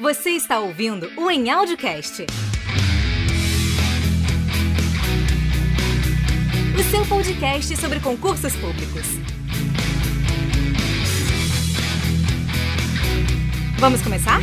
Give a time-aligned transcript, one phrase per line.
[0.00, 2.24] Você está ouvindo o Em Audiocast.
[6.78, 9.02] O seu podcast sobre concursos públicos.
[13.80, 14.40] Vamos começar?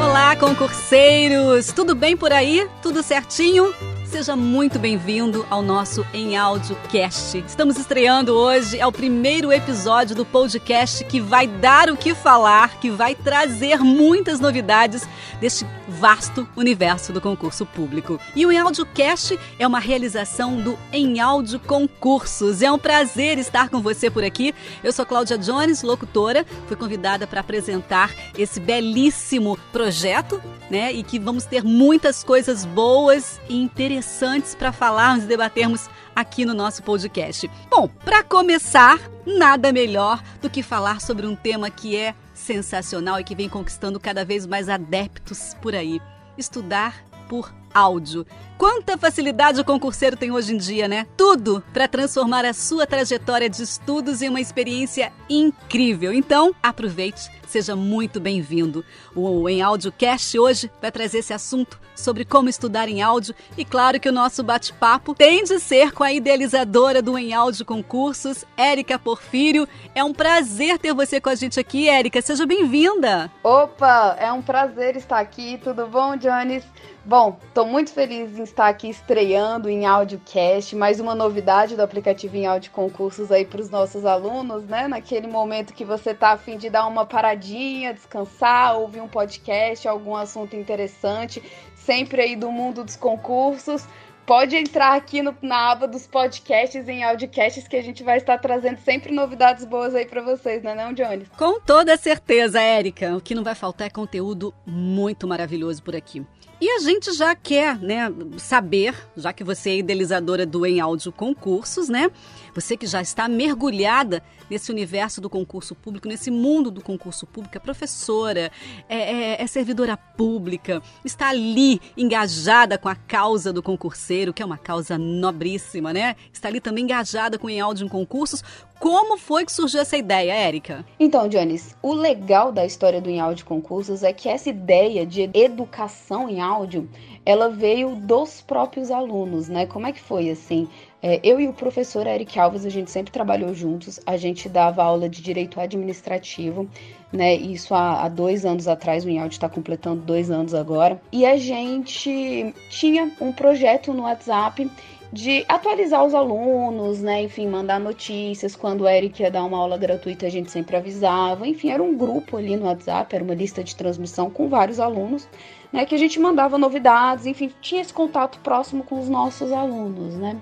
[0.00, 1.72] Olá, concurseiros!
[1.72, 2.68] Tudo bem por aí?
[2.80, 3.74] Tudo certinho?
[4.10, 7.38] Seja muito bem-vindo ao nosso Em Áudio Cast.
[7.38, 12.78] Estamos estreando hoje, é o primeiro episódio do podcast que vai dar o que falar,
[12.78, 15.06] que vai trazer muitas novidades
[15.40, 18.18] deste vasto universo do concurso público.
[18.34, 22.62] E o Em Áudio Cast é uma realização do Em Áudio Concursos.
[22.62, 24.54] É um prazer estar com você por aqui.
[24.84, 30.92] Eu sou Cláudia Jones, locutora, fui convidada para apresentar esse belíssimo projeto, né?
[30.92, 36.44] E que vamos ter muitas coisas boas e interessantes interessantes para falarmos e debatermos aqui
[36.44, 37.50] no nosso podcast.
[37.70, 43.24] Bom, para começar, nada melhor do que falar sobre um tema que é sensacional e
[43.24, 45.98] que vem conquistando cada vez mais adeptos por aí:
[46.36, 48.26] estudar por áudio.
[48.58, 51.06] Quanta facilidade o concurseiro tem hoje em dia, né?
[51.14, 56.10] Tudo para transformar a sua trajetória de estudos em uma experiência incrível.
[56.10, 58.82] Então, aproveite, seja muito bem-vindo.
[59.14, 64.00] O Em Audiocast hoje vai trazer esse assunto sobre como estudar em áudio e claro
[64.00, 68.98] que o nosso bate-papo tem de ser com a idealizadora do Em Áudio Concursos, Érica
[68.98, 69.68] Porfírio.
[69.94, 72.22] É um prazer ter você com a gente aqui, Érica.
[72.22, 73.30] Seja bem-vinda.
[73.42, 75.58] Opa, é um prazer estar aqui.
[75.62, 76.64] Tudo bom, Jones?
[77.04, 82.36] Bom, estou muito feliz em estar aqui estreando em AudioCast, mais uma novidade do aplicativo
[82.36, 84.86] em áudio concursos aí para os nossos alunos, né?
[84.86, 89.86] Naquele momento que você tá a fim de dar uma paradinha, descansar, ouvir um podcast,
[89.88, 91.42] algum assunto interessante,
[91.74, 93.86] sempre aí do mundo dos concursos.
[94.24, 98.38] Pode entrar aqui no, na aba dos podcasts em audiocasts que a gente vai estar
[98.38, 101.28] trazendo sempre novidades boas aí para vocês, não é não, Jones?
[101.38, 103.16] Com toda certeza, Érica.
[103.16, 106.26] O que não vai faltar é conteúdo muito maravilhoso por aqui.
[106.58, 111.12] E a gente já quer, né, saber, já que você é idealizadora do Em Áudio
[111.12, 112.10] Concursos, né?
[112.56, 117.54] Você que já está mergulhada nesse universo do concurso público, nesse mundo do concurso público,
[117.54, 118.50] é professora,
[118.88, 124.46] é, é, é servidora pública, está ali engajada com a causa do concurseiro, que é
[124.46, 126.16] uma causa nobríssima, né?
[126.32, 128.42] Está ali também engajada com Em Áudio em Concursos.
[128.78, 130.84] Como foi que surgiu essa ideia, Érica?
[130.98, 135.30] Então, Jones, o legal da história do Em Áudio Concursos é que essa ideia de
[135.34, 136.88] educação em áudio,
[137.26, 139.66] ela veio dos próprios alunos, né?
[139.66, 140.68] Como é que foi assim?
[141.02, 144.84] É, eu e o professor Eric Alves, a gente sempre trabalhou juntos, a gente dava
[144.84, 146.68] aula de direito administrativo,
[147.12, 147.34] né?
[147.34, 151.00] Isso há, há dois anos atrás, o Inhalde está completando dois anos agora.
[151.12, 154.70] E a gente tinha um projeto no WhatsApp
[155.12, 157.22] de atualizar os alunos, né?
[157.22, 158.54] Enfim, mandar notícias.
[158.54, 161.46] Quando o Eric ia dar uma aula gratuita, a gente sempre avisava.
[161.46, 165.28] Enfim, era um grupo ali no WhatsApp, era uma lista de transmissão com vários alunos,
[165.72, 165.84] né?
[165.84, 170.36] Que a gente mandava novidades, enfim, tinha esse contato próximo com os nossos alunos, né?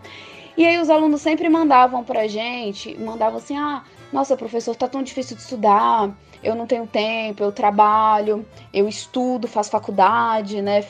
[0.57, 5.03] E aí os alunos sempre mandavam pra gente, mandavam assim: "Ah, nossa, professor, tá tão
[5.03, 10.83] difícil de estudar, eu não tenho tempo, eu trabalho, eu estudo, faço faculdade, né?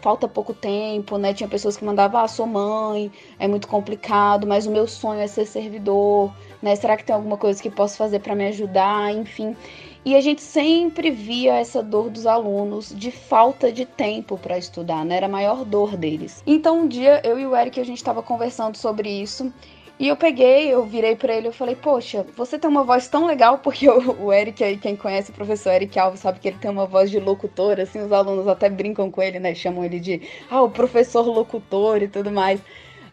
[0.00, 1.34] falta pouco tempo, né?
[1.34, 5.26] Tinha pessoas que mandavam, ah, sou mãe, é muito complicado, mas o meu sonho é
[5.26, 6.74] ser servidor, né?
[6.74, 9.14] Será que tem alguma coisa que posso fazer para me ajudar?
[9.14, 9.54] Enfim.
[10.04, 15.04] E a gente sempre via essa dor dos alunos de falta de tempo para estudar,
[15.04, 15.16] né?
[15.16, 16.42] Era a maior dor deles.
[16.46, 19.50] Então um dia eu e o Eric a gente estava conversando sobre isso
[19.98, 23.26] e eu peguei, eu virei para ele, eu falei, poxa, você tem uma voz tão
[23.26, 26.58] legal, porque o, o Eric aí, quem conhece o professor Eric Alves, sabe que ele
[26.58, 29.54] tem uma voz de locutor, assim, os alunos até brincam com ele, né?
[29.54, 32.60] Chamam ele de, ah, o professor locutor e tudo mais.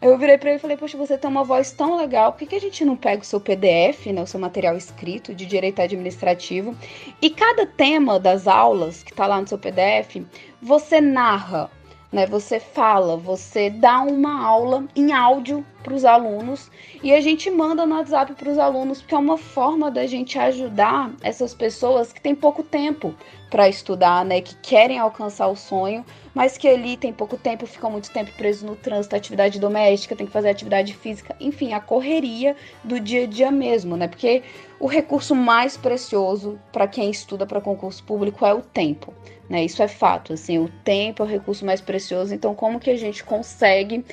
[0.01, 2.47] Eu virei para ele e falei, poxa, você tem uma voz tão legal, por que,
[2.47, 5.79] que a gente não pega o seu PDF, né, o seu material escrito de direito
[5.79, 6.75] administrativo,
[7.21, 10.25] e cada tema das aulas que está lá no seu PDF,
[10.59, 11.69] você narra
[12.11, 12.25] né?
[12.27, 16.69] Você fala, você dá uma aula em áudio para os alunos
[17.01, 20.37] e a gente manda no WhatsApp para os alunos, porque é uma forma da gente
[20.37, 23.15] ajudar essas pessoas que têm pouco tempo
[23.49, 24.41] para estudar, né?
[24.41, 28.63] Que querem alcançar o sonho, mas que ali tem pouco tempo, ficam muito tempo presos
[28.63, 33.27] no trânsito, atividade doméstica, tem que fazer atividade física, enfim, a correria do dia a
[33.27, 34.07] dia mesmo, né?
[34.07, 34.43] Porque
[34.79, 39.13] o recurso mais precioso para quem estuda para concurso público é o tempo.
[39.49, 39.65] Né?
[39.65, 42.97] Isso é fato, assim, o tempo é o recurso mais precioso, então como que a
[42.97, 44.05] gente consegue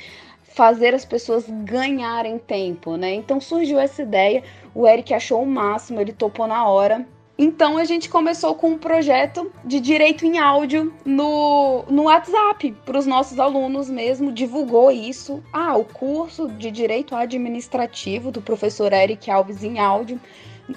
[0.43, 3.15] fazer as pessoas ganharem tempo, né?
[3.15, 4.43] Então surgiu essa ideia,
[4.75, 7.06] o Eric achou o máximo, ele topou na hora.
[7.40, 12.99] Então a gente começou com um projeto de direito em áudio no, no WhatsApp para
[12.99, 15.40] os nossos alunos mesmo, divulgou isso.
[15.52, 20.20] Ah, o curso de direito administrativo do professor Eric Alves em áudio.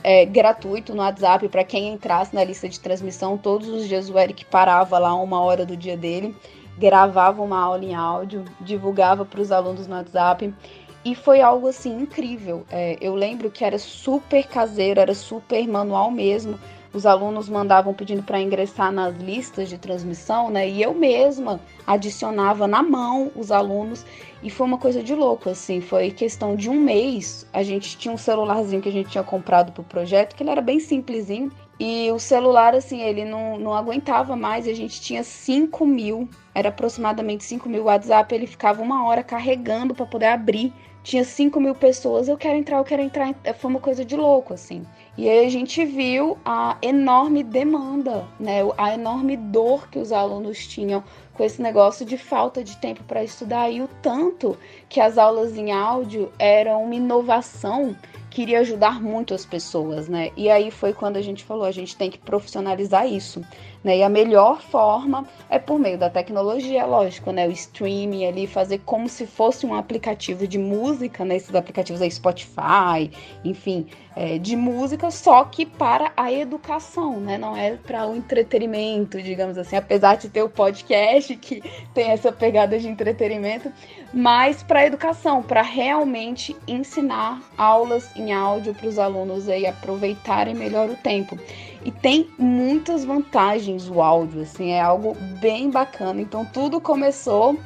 [0.04, 3.38] É, gratuito no WhatsApp para quem entrasse na lista de transmissão.
[3.38, 6.34] Todos os dias o Eric parava lá uma hora do dia dele,
[6.78, 10.54] gravava uma aula em áudio, divulgava para os alunos no WhatsApp.
[11.04, 12.64] E foi algo assim incrível.
[12.70, 16.60] É, eu lembro que era super caseiro, era super manual mesmo.
[16.94, 20.70] Os alunos mandavam pedindo para ingressar nas listas de transmissão, né?
[20.70, 24.06] E eu mesma adicionava na mão os alunos.
[24.44, 25.80] E foi uma coisa de louco, assim.
[25.80, 27.48] Foi questão de um mês.
[27.54, 30.62] A gente tinha um celularzinho que a gente tinha comprado pro projeto, que ele era
[30.62, 31.52] bem simplesinho.
[31.84, 34.68] E o celular, assim, ele não, não aguentava mais.
[34.68, 38.36] A gente tinha 5 mil, era aproximadamente 5 mil WhatsApp.
[38.36, 40.72] Ele ficava uma hora carregando para poder abrir
[41.04, 43.34] tinha 5 mil pessoas, eu quero entrar, eu quero entrar.
[43.58, 44.86] Foi uma coisa de louco, assim.
[45.18, 48.60] E aí a gente viu a enorme demanda, né?
[48.78, 53.24] A enorme dor que os alunos tinham com esse negócio de falta de tempo para
[53.24, 54.56] estudar e o tanto
[54.88, 57.96] que as aulas em áudio eram uma inovação
[58.32, 60.32] que iria ajudar muito as pessoas, né?
[60.38, 63.42] E aí foi quando a gente falou, a gente tem que profissionalizar isso.
[63.84, 63.98] Né?
[63.98, 67.48] E a melhor forma é por meio da tecnologia, lógico, né?
[67.48, 71.36] O streaming ali, fazer como se fosse um aplicativo de música, né?
[71.36, 73.10] Esses aplicativos aí, Spotify,
[73.44, 77.40] enfim, é, de música, só que para a educação, né?
[77.40, 81.64] Não é para o entretenimento, digamos assim, apesar de ter o podcast que
[81.94, 83.72] tem essa pegada de entretenimento,
[84.14, 90.54] mas para a educação, para realmente ensinar aulas em áudio para os alunos aí aproveitarem
[90.54, 91.38] melhor o tempo.
[91.84, 96.22] E tem muitas vantagens o áudio, assim, é algo bem bacana.
[96.22, 97.58] Então tudo começou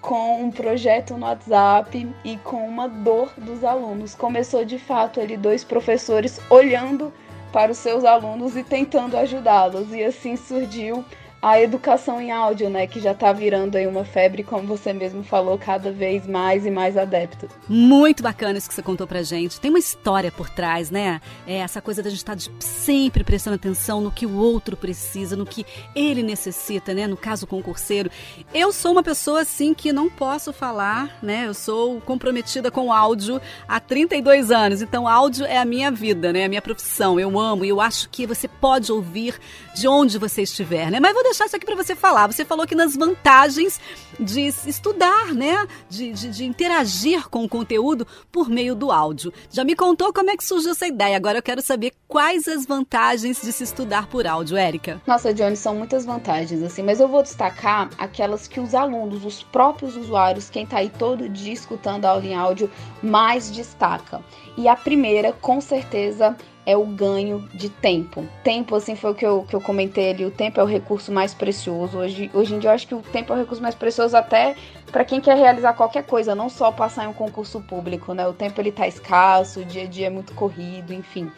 [0.00, 4.14] com um projeto no WhatsApp e com uma dor dos alunos.
[4.14, 7.12] Começou de fato ali dois professores olhando
[7.52, 9.92] para os seus alunos e tentando ajudá-los.
[9.92, 11.04] E assim surgiu
[11.40, 15.22] a educação em áudio, né, que já está virando aí uma febre, como você mesmo
[15.22, 17.48] falou, cada vez mais e mais adepto.
[17.68, 19.60] Muito bacana isso que você contou pra gente.
[19.60, 21.20] Tem uma história por trás, né?
[21.46, 25.36] É essa coisa da gente estar tá sempre prestando atenção no que o outro precisa,
[25.36, 25.64] no que
[25.94, 27.06] ele necessita, né?
[27.06, 28.10] No caso concurseiro.
[28.52, 31.46] Eu sou uma pessoa assim que não posso falar, né?
[31.46, 36.44] Eu sou comprometida com áudio há 32 anos, então áudio é a minha vida, né?
[36.44, 37.20] A minha profissão.
[37.20, 39.38] Eu amo e eu acho que você pode ouvir
[39.74, 40.98] de onde você estiver, né?
[40.98, 42.26] Mas vou deixar isso aqui para você falar.
[42.26, 43.80] Você falou que nas vantagens
[44.18, 45.66] de estudar, né?
[45.88, 49.32] De, de, de, interagir com o conteúdo por meio do áudio.
[49.50, 51.16] Já me contou como é que surgiu essa ideia.
[51.16, 55.00] Agora eu quero saber quais as vantagens de se estudar por áudio, Érica.
[55.06, 59.42] Nossa, Johnny, são muitas vantagens, assim, mas eu vou destacar aquelas que os alunos, os
[59.42, 62.70] próprios usuários, quem tá aí todo dia escutando a aula em áudio,
[63.02, 64.22] mais destaca.
[64.56, 66.36] E a primeira, com certeza,
[66.68, 68.28] é o ganho de tempo.
[68.44, 71.10] Tempo, assim, foi o que eu, que eu comentei ali, o tempo é o recurso
[71.10, 71.96] mais precioso.
[71.96, 74.54] Hoje, hoje em dia eu acho que o tempo é o recurso mais precioso até
[74.92, 78.28] para quem quer realizar qualquer coisa, não só passar em um concurso público, né?
[78.28, 81.32] O tempo ele tá escasso, o dia a dia é muito corrido, enfim.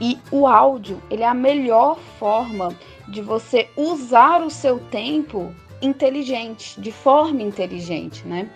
[0.00, 2.74] E o áudio, ele é a melhor forma
[3.06, 8.48] de você usar o seu tempo inteligente, de forma inteligente, né?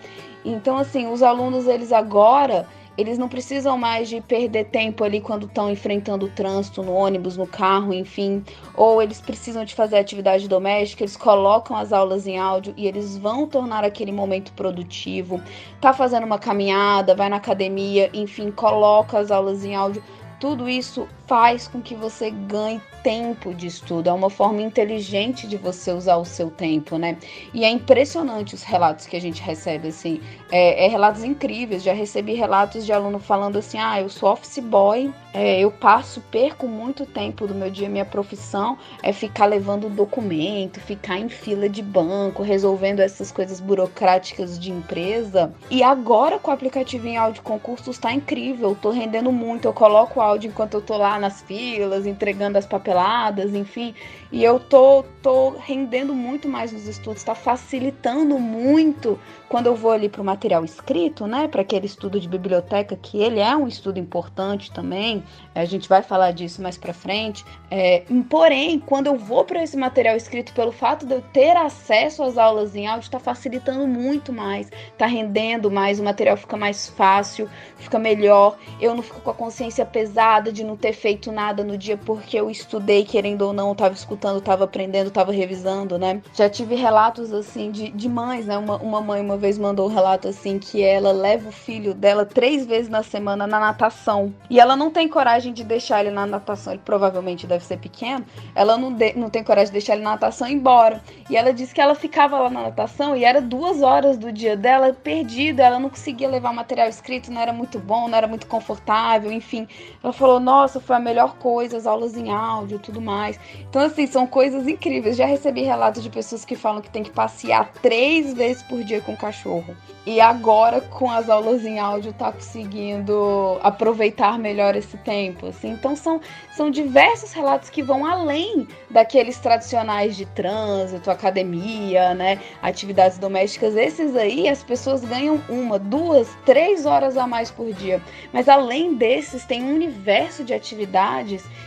[0.43, 5.45] Então, assim, os alunos, eles agora eles não precisam mais de perder tempo ali quando
[5.45, 8.43] estão enfrentando o trânsito, no ônibus, no carro, enfim.
[8.75, 13.17] Ou eles precisam de fazer atividade doméstica, eles colocam as aulas em áudio e eles
[13.17, 15.41] vão tornar aquele momento produtivo.
[15.81, 20.03] Tá fazendo uma caminhada, vai na academia, enfim, coloca as aulas em áudio.
[20.39, 25.57] Tudo isso faz com que você ganhe tempo de estudo, é uma forma inteligente de
[25.57, 27.17] você usar o seu tempo, né?
[27.53, 30.19] E é impressionante os relatos que a gente recebe, assim,
[30.51, 31.83] é, é relatos incríveis.
[31.83, 36.19] Já recebi relatos de aluno falando assim: ah, eu sou office boy, é, eu passo,
[36.31, 41.69] perco muito tempo do meu dia, minha profissão é ficar levando documento, ficar em fila
[41.69, 45.53] de banco, resolvendo essas coisas burocráticas de empresa.
[45.69, 49.73] E agora com o aplicativo em áudio concursos tá incrível, eu tô rendendo muito, eu
[49.73, 53.93] coloco o áudio enquanto eu tô lá nas filas, entregando as papeladas, enfim.
[54.31, 59.91] E eu tô, tô rendendo muito mais nos estudos, está facilitando muito quando eu vou
[59.91, 61.47] ali para o material escrito, né?
[61.47, 65.23] Para aquele estudo de biblioteca, que ele é um estudo importante também.
[65.53, 67.45] A gente vai falar disso mais para frente.
[67.69, 72.23] É, porém, quando eu vou para esse material escrito, pelo fato de eu ter acesso
[72.23, 76.89] às aulas em áudio, está facilitando muito mais, está rendendo mais, o material fica mais
[76.89, 78.57] fácil, fica melhor.
[78.81, 82.35] Eu não fico com a consciência pesada de não ter feito nada no dia porque
[82.35, 86.19] eu estudei, querendo ou não, tava escutando, tava aprendendo, tava revisando, né?
[86.33, 88.57] Já tive relatos assim de, de mães, né?
[88.57, 92.25] Uma, uma mãe uma vez mandou um relato assim que ela leva o filho dela
[92.25, 94.33] três vezes na semana na natação.
[94.49, 98.25] E ela não tem coragem de deixar ele na natação, ele provavelmente deve ser pequeno.
[98.55, 101.03] Ela não, de, não tem coragem de deixar ele na natação e ir embora.
[101.29, 104.57] E ela disse que ela ficava lá na natação e era duas horas do dia
[104.57, 108.47] dela perdida, ela não conseguia levar material escrito, não era muito bom, não era muito
[108.47, 109.67] confortável, enfim.
[110.03, 113.39] Ela falou: Nossa, foi a melhor coisa, as aulas em áudio tudo mais.
[113.69, 115.17] Então, assim, são coisas incríveis.
[115.17, 119.01] Já recebi relatos de pessoas que falam que tem que passear três vezes por dia
[119.01, 119.75] com o cachorro.
[120.05, 125.47] E agora, com as aulas em áudio, tá conseguindo aproveitar melhor esse tempo.
[125.47, 125.71] Assim.
[125.71, 126.21] Então, são,
[126.55, 132.39] são diversos relatos que vão além daqueles tradicionais de trânsito, academia, né?
[132.61, 133.75] Atividades domésticas.
[133.75, 137.99] Esses aí, as pessoas ganham uma, duas, três horas a mais por dia.
[138.31, 140.84] Mas além desses, tem um universo de atividades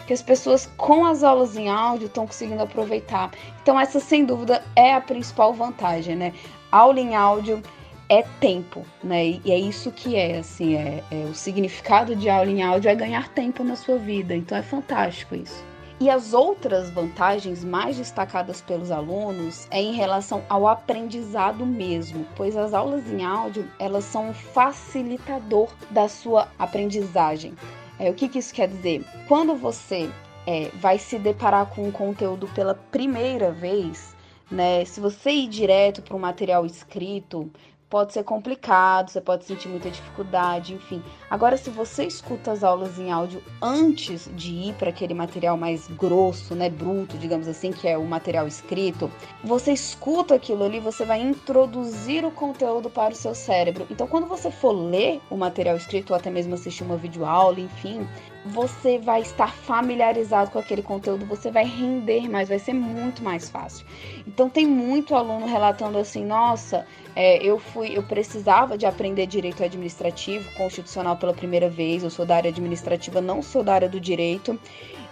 [0.06, 3.30] que as pessoas com as aulas em áudio estão conseguindo aproveitar.
[3.62, 6.32] Então, essa sem dúvida é a principal vantagem, né?
[6.70, 7.62] Aula em áudio
[8.08, 9.40] é tempo, né?
[9.44, 12.94] E é isso que é, assim, é, é, o significado de aula em áudio é
[12.94, 14.34] ganhar tempo na sua vida.
[14.34, 15.62] Então é fantástico isso.
[16.00, 22.56] E as outras vantagens mais destacadas pelos alunos é em relação ao aprendizado mesmo, pois
[22.56, 27.54] as aulas em áudio elas são um facilitador da sua aprendizagem.
[27.98, 29.04] É, o que, que isso quer dizer?
[29.26, 30.08] Quando você
[30.46, 34.14] é, vai se deparar com um conteúdo pela primeira vez,
[34.50, 34.84] né?
[34.84, 37.50] Se você ir direto para um material escrito,
[37.88, 41.02] pode ser complicado, você pode sentir muita dificuldade, enfim.
[41.30, 45.88] Agora, se você escuta as aulas em áudio antes de ir para aquele material mais
[45.88, 49.10] grosso, né, bruto, digamos assim, que é o material escrito,
[49.42, 53.86] você escuta aquilo ali, você vai introduzir o conteúdo para o seu cérebro.
[53.90, 58.06] Então, quando você for ler o material escrito ou até mesmo assistir uma videoaula, enfim,
[58.48, 63.48] você vai estar familiarizado com aquele conteúdo, você vai render mais, vai ser muito mais
[63.48, 63.86] fácil.
[64.26, 69.62] Então tem muito aluno relatando assim, nossa, é, eu fui, eu precisava de aprender direito
[69.62, 72.02] administrativo, constitucional pela primeira vez.
[72.02, 74.58] Eu sou da área administrativa, não sou da área do direito.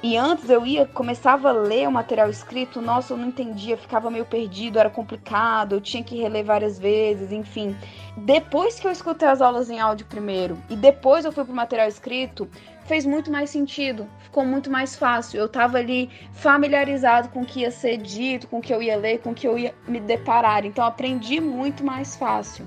[0.03, 4.11] E antes eu ia, começava a ler o material escrito, nossa, eu não entendia, ficava
[4.11, 7.75] meio perdido, era complicado, eu tinha que reler várias vezes, enfim.
[8.17, 11.89] Depois que eu escutei as aulas em áudio primeiro e depois eu fui pro material
[11.89, 12.49] escrito,
[12.87, 15.39] fez muito mais sentido, ficou muito mais fácil.
[15.39, 18.97] Eu estava ali familiarizado com o que ia ser dito, com o que eu ia
[18.97, 20.65] ler, com o que eu ia me deparar.
[20.65, 22.67] Então aprendi muito mais fácil.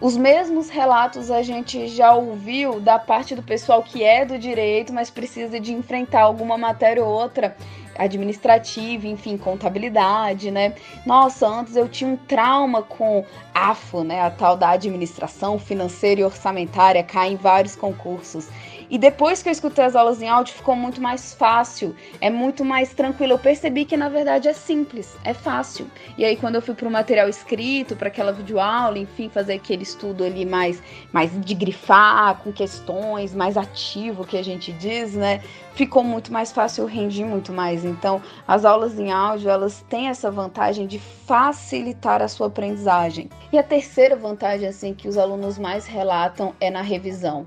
[0.00, 4.92] Os mesmos relatos a gente já ouviu da parte do pessoal que é do direito,
[4.92, 7.56] mas precisa de enfrentar alguma matéria ou outra
[7.98, 10.74] administrativa, enfim, contabilidade, né?
[11.04, 14.22] Nossa, antes eu tinha um trauma com AFO, né?
[14.22, 18.48] A tal da administração financeira e orçamentária, cai em vários concursos.
[18.90, 22.64] E depois que eu escutei as aulas em áudio, ficou muito mais fácil, é muito
[22.64, 23.34] mais tranquilo.
[23.34, 25.86] Eu percebi que na verdade é simples, é fácil.
[26.16, 29.82] E aí quando eu fui para o material escrito, para aquela videoaula, enfim, fazer aquele
[29.82, 35.42] estudo ali mais, mais de grifar, com questões, mais ativo que a gente diz, né?
[35.74, 37.84] Ficou muito mais fácil, eu rendi muito mais.
[37.84, 43.28] Então, as aulas em áudio, elas têm essa vantagem de facilitar a sua aprendizagem.
[43.52, 47.46] E a terceira vantagem, assim, que os alunos mais relatam é na revisão.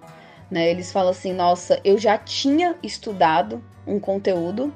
[0.51, 0.70] Né?
[0.70, 4.72] Eles falam assim: nossa, eu já tinha estudado um conteúdo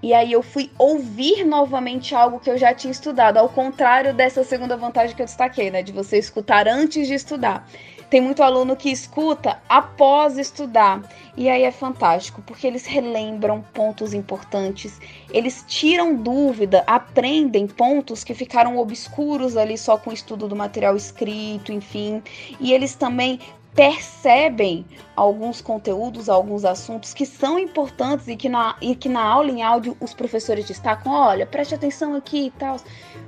[0.00, 4.44] e aí eu fui ouvir novamente algo que eu já tinha estudado, ao contrário dessa
[4.44, 7.68] segunda vantagem que eu destaquei, né, de você escutar antes de estudar.
[8.08, 11.02] Tem muito aluno que escuta após estudar.
[11.36, 14.98] E aí é fantástico, porque eles relembram pontos importantes,
[15.30, 20.96] eles tiram dúvida, aprendem pontos que ficaram obscuros ali só com o estudo do material
[20.96, 22.22] escrito, enfim.
[22.58, 23.40] E eles também
[23.74, 24.84] percebem
[25.14, 29.62] alguns conteúdos, alguns assuntos que são importantes e que na, e que na aula em
[29.62, 32.76] áudio os professores destacam, olha, preste atenção aqui e tal.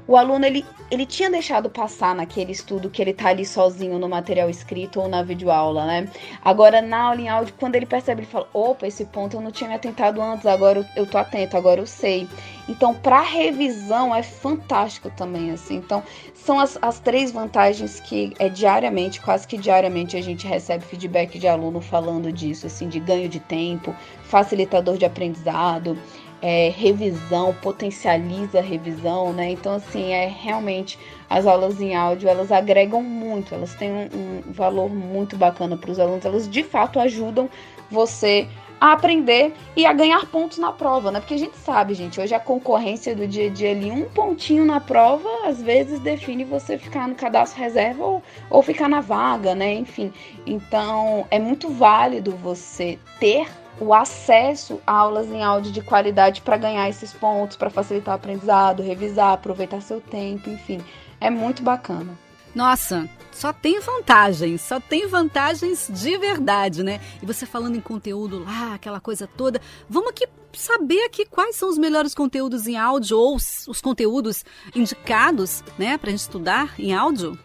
[0.07, 4.09] O aluno, ele, ele tinha deixado passar naquele estudo que ele tá ali sozinho no
[4.09, 6.09] material escrito ou na videoaula, né?
[6.45, 9.53] Agora, na aula em áudio, quando ele percebe, ele fala, opa, esse ponto eu não
[9.53, 12.29] tinha me atentado antes, agora eu, eu tô atento, agora eu sei.
[12.69, 15.77] Então, para revisão é fantástico também, assim.
[15.77, 16.03] Então,
[16.35, 21.39] são as, as três vantagens que é diariamente, quase que diariamente, a gente recebe feedback
[21.39, 25.99] de aluno falando disso, assim, de ganho de tempo, facilitador de aprendizado,
[26.43, 29.51] é, revisão, potencializa a revisão, né?
[29.51, 30.99] Então, assim, é realmente
[31.29, 34.09] as aulas em áudio elas agregam muito, elas têm um,
[34.49, 37.49] um valor muito bacana para os alunos, elas de fato ajudam
[37.91, 38.49] você
[38.81, 41.21] a aprender e a ganhar pontos na prova, né?
[41.21, 44.65] Porque a gente sabe, gente, hoje a concorrência do dia a dia ali, um pontinho
[44.65, 49.55] na prova, às vezes define você ficar no cadastro reserva ou, ou ficar na vaga,
[49.55, 49.75] né?
[49.75, 50.13] Enfim,
[50.47, 53.47] então é muito válido você ter
[53.79, 58.17] o acesso a aulas em áudio de qualidade para ganhar esses pontos, para facilitar o
[58.17, 60.83] aprendizado, revisar, aproveitar seu tempo, enfim,
[61.21, 62.17] é muito bacana.
[62.55, 67.01] Nossa, só tem vantagens, só tem vantagens de verdade, né?
[67.23, 71.69] E você falando em conteúdo lá, aquela coisa toda, vamos aqui saber aqui quais são
[71.69, 76.93] os melhores conteúdos em áudio ou os, os conteúdos indicados, né, pra gente estudar em
[76.93, 77.39] áudio?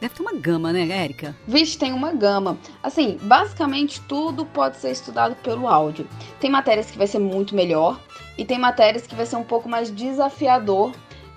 [0.00, 1.34] Deve ter uma gama, né, Érica?
[1.48, 2.58] Vixe, tem uma gama.
[2.82, 6.06] Assim, basicamente tudo pode ser estudado pelo áudio.
[6.38, 7.98] Tem matérias que vai ser muito melhor
[8.36, 10.92] e tem matérias que vai ser um pouco mais desafiador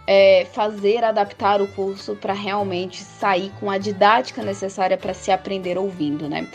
[0.08, 5.78] é, fazer, adaptar o curso para realmente sair com a didática necessária para se aprender
[5.78, 6.48] ouvindo, né?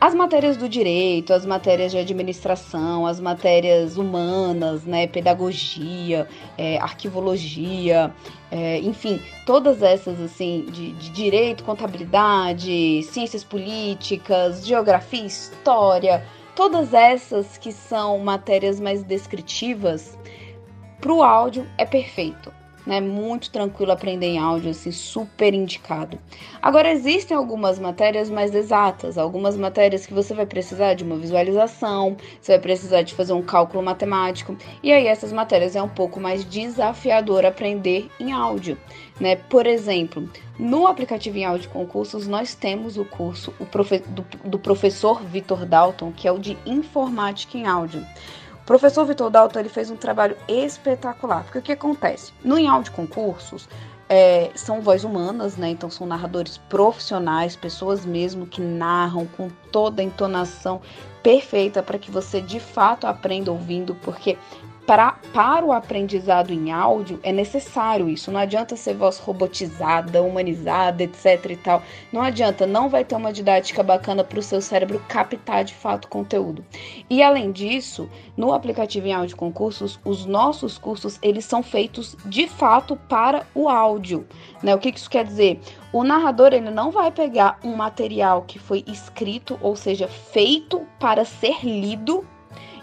[0.00, 6.26] As matérias do direito, as matérias de administração, as matérias humanas, né, pedagogia,
[6.58, 8.12] é, arquivologia,
[8.50, 17.56] é, enfim, todas essas assim de, de, direito, contabilidade, ciências políticas, geografia, história, todas essas
[17.56, 20.18] que são matérias mais descritivas,
[21.00, 22.52] para o áudio é perfeito
[22.86, 23.00] né?
[23.00, 26.18] Muito tranquilo aprender em áudio, assim, super indicado.
[26.60, 32.16] Agora, existem algumas matérias mais exatas, algumas matérias que você vai precisar de uma visualização,
[32.40, 36.20] você vai precisar de fazer um cálculo matemático, e aí essas matérias é um pouco
[36.20, 38.76] mais desafiador aprender em áudio,
[39.20, 39.36] né?
[39.36, 43.52] Por exemplo, no aplicativo em áudio concursos, nós temos o curso
[44.08, 48.04] do, do professor Vitor Dalton, que é o de informática em áudio.
[48.66, 52.32] Professor Vitor Dalton ele fez um trabalho espetacular, porque o que acontece?
[52.44, 53.68] No em áudio concursos,
[54.08, 55.70] é, são voz humanas, né?
[55.70, 60.80] Então são narradores profissionais, pessoas mesmo que narram com toda a entonação
[61.22, 64.36] perfeita para que você de fato aprenda ouvindo, porque
[64.86, 68.32] Pra, para o aprendizado em áudio é necessário isso.
[68.32, 71.82] Não adianta ser voz robotizada, humanizada, etc e tal.
[72.12, 76.08] Não adianta, não vai ter uma didática bacana para o seu cérebro captar de fato
[76.08, 76.64] conteúdo.
[77.08, 82.48] E além disso, no aplicativo em áudio concursos, os nossos cursos eles são feitos de
[82.48, 84.26] fato para o áudio.
[84.62, 84.74] Né?
[84.74, 85.60] O que isso quer dizer?
[85.92, 91.24] O narrador ele não vai pegar um material que foi escrito, ou seja, feito para
[91.24, 92.26] ser lido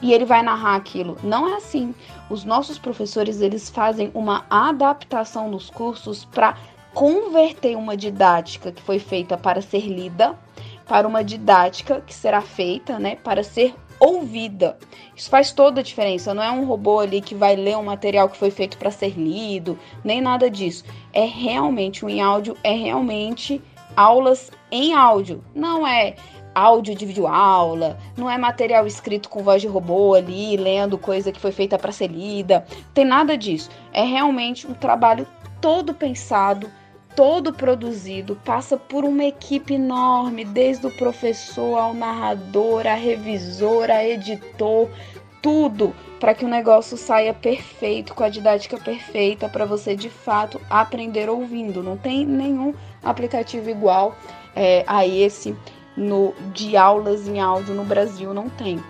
[0.01, 1.17] e ele vai narrar aquilo.
[1.23, 1.93] Não é assim.
[2.29, 6.57] Os nossos professores eles fazem uma adaptação nos cursos para
[6.93, 10.37] converter uma didática que foi feita para ser lida
[10.89, 14.75] para uma didática que será feita, né, para ser ouvida.
[15.15, 16.33] Isso faz toda a diferença.
[16.33, 19.11] Não é um robô ali que vai ler um material que foi feito para ser
[19.11, 20.83] lido, nem nada disso.
[21.13, 23.61] É realmente um em áudio, é realmente
[23.95, 25.43] aulas em áudio.
[25.53, 26.15] Não é
[26.53, 31.39] áudio de videoaula, não é material escrito com voz de robô ali, lendo coisa que
[31.39, 32.65] foi feita para ser lida.
[32.93, 33.69] Tem nada disso.
[33.93, 35.27] É realmente um trabalho
[35.61, 36.69] todo pensado,
[37.15, 44.05] todo produzido, passa por uma equipe enorme, desde o professor ao narrador, a revisor, a
[44.05, 44.89] editor,
[45.41, 50.59] tudo para que o negócio saia perfeito, com a didática perfeita, para você de fato
[50.69, 51.81] aprender ouvindo.
[51.81, 54.15] Não tem nenhum aplicativo igual
[54.55, 55.55] é, a esse
[55.99, 58.81] no, de aulas em áudio no Brasil não tem.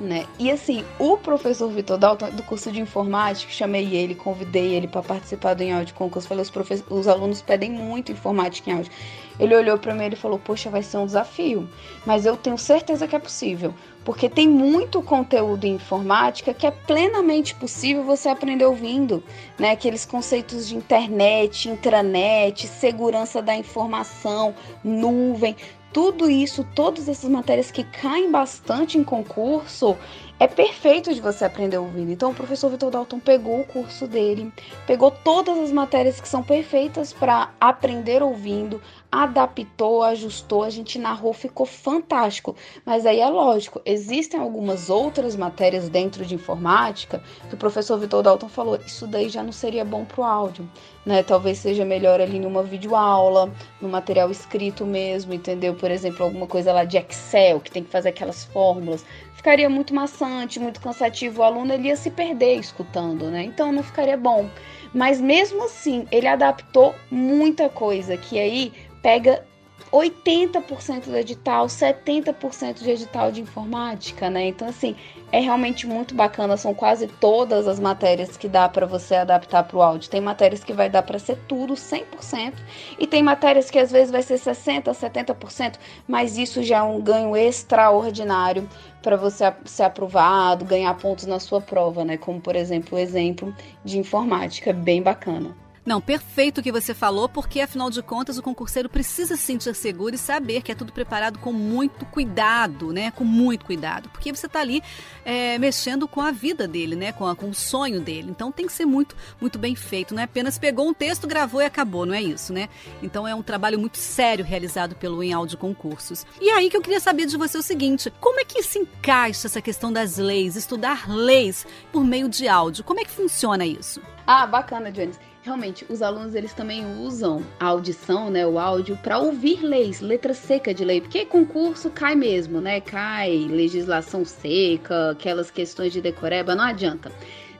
[0.00, 0.26] Né?
[0.38, 5.02] E assim, o professor Vitor Dalton, do curso de informática, chamei ele, convidei ele para
[5.02, 6.26] participar do em áudio concurso.
[6.26, 8.90] Falei, os, os alunos pedem muito informática em áudio.
[9.38, 11.68] Ele olhou para mim e falou: Poxa, vai ser um desafio,
[12.04, 16.70] mas eu tenho certeza que é possível, porque tem muito conteúdo em informática que é
[16.70, 19.22] plenamente possível você aprender ouvindo,
[19.58, 19.70] né?
[19.70, 25.56] Aqueles conceitos de internet, intranet, segurança da informação, nuvem,
[25.92, 29.96] tudo isso, todas essas matérias que caem bastante em concurso,
[30.38, 32.10] é perfeito de você aprender ouvindo.
[32.10, 34.52] Então, o professor Vitor Dalton pegou o curso dele,
[34.86, 41.32] pegou todas as matérias que são perfeitas para aprender ouvindo, adaptou, ajustou, a gente narrou,
[41.32, 42.54] ficou fantástico.
[42.84, 48.22] Mas aí é lógico, existem algumas outras matérias dentro de informática que o professor Vitor
[48.22, 50.68] Dalton falou, isso daí já não seria bom para o áudio,
[51.04, 51.22] né?
[51.22, 55.74] Talvez seja melhor ali numa videoaula, no material escrito mesmo, entendeu?
[55.74, 59.04] Por exemplo, alguma coisa lá de Excel, que tem que fazer aquelas fórmulas.
[59.40, 63.42] Ficaria muito maçante, muito cansativo, o aluno ele ia se perder escutando, né?
[63.42, 64.50] Então não ficaria bom.
[64.92, 69.42] Mas mesmo assim, ele adaptou muita coisa que aí pega
[69.90, 74.48] 80% do edital, 70% de edital de informática, né?
[74.48, 74.94] Então, assim,
[75.32, 76.56] é realmente muito bacana.
[76.56, 80.10] São quase todas as matérias que dá para você adaptar para o áudio.
[80.10, 82.54] Tem matérias que vai dar para ser tudo 100%,
[82.98, 87.00] e tem matérias que às vezes vai ser 60%, 70%, mas isso já é um
[87.00, 88.68] ganho extraordinário
[89.02, 92.16] para você ser aprovado, ganhar pontos na sua prova, né?
[92.16, 95.56] Como, por exemplo, o exemplo de informática, bem bacana.
[95.84, 99.74] Não, perfeito o que você falou, porque afinal de contas o concurseiro precisa se sentir
[99.74, 103.10] seguro e saber que é tudo preparado com muito cuidado, né?
[103.10, 104.82] Com muito cuidado, porque você está ali
[105.24, 107.12] é, mexendo com a vida dele, né?
[107.12, 108.30] Com, a, com o sonho dele.
[108.30, 110.14] Então tem que ser muito, muito bem feito.
[110.14, 112.68] Não é apenas pegou um texto, gravou e acabou, não é isso, né?
[113.02, 116.26] Então é um trabalho muito sério realizado pelo Em Áudio Concursos.
[116.40, 119.46] E aí que eu queria saber de você o seguinte: como é que se encaixa
[119.46, 122.84] essa questão das leis, estudar leis por meio de áudio?
[122.84, 124.02] Como é que funciona isso?
[124.26, 125.18] Ah, bacana, Jones
[125.50, 130.32] realmente os alunos eles também usam a audição, né, o áudio para ouvir leis, letra
[130.32, 132.80] seca de lei, porque concurso cai mesmo, né?
[132.80, 137.10] Cai legislação seca, aquelas questões de decoreba, não adianta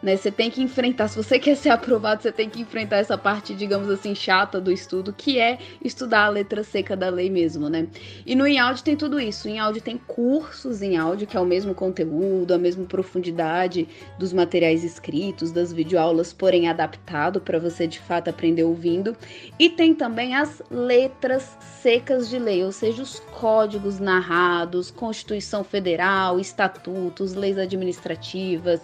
[0.03, 0.17] né?
[0.17, 3.55] Você tem que enfrentar, se você quer ser aprovado, você tem que enfrentar essa parte,
[3.55, 7.87] digamos assim, chata do estudo, que é estudar a letra seca da lei mesmo, né?
[8.25, 9.49] E no em tem tudo isso.
[9.49, 14.33] Em áudio tem cursos em áudio, que é o mesmo conteúdo, a mesma profundidade dos
[14.33, 19.17] materiais escritos, das videoaulas, porém adaptado para você de fato aprender ouvindo.
[19.59, 26.39] E tem também as letras secas de lei, ou seja, os códigos narrados, Constituição Federal,
[26.39, 28.81] estatutos, leis administrativas,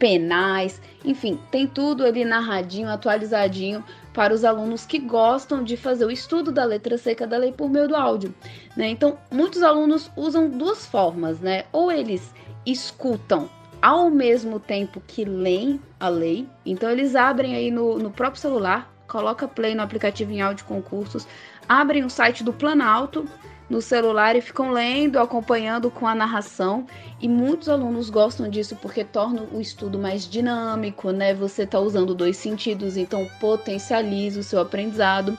[0.00, 3.84] penais, enfim, tem tudo ali narradinho, atualizadinho
[4.14, 7.68] para os alunos que gostam de fazer o estudo da letra seca da lei por
[7.68, 8.34] meio do áudio.
[8.74, 8.88] Né?
[8.88, 11.64] Então, muitos alunos usam duas formas, né?
[11.70, 12.34] Ou eles
[12.64, 13.48] escutam
[13.80, 18.90] ao mesmo tempo que leem a lei, então eles abrem aí no, no próprio celular,
[19.06, 21.26] coloca play no aplicativo em áudio concursos,
[21.68, 23.26] abrem o site do Planalto
[23.70, 26.84] no celular e ficam lendo, acompanhando com a narração.
[27.20, 31.32] E muitos alunos gostam disso porque torna o estudo mais dinâmico, né?
[31.32, 35.38] Você está usando dois sentidos, então potencializa o seu aprendizado.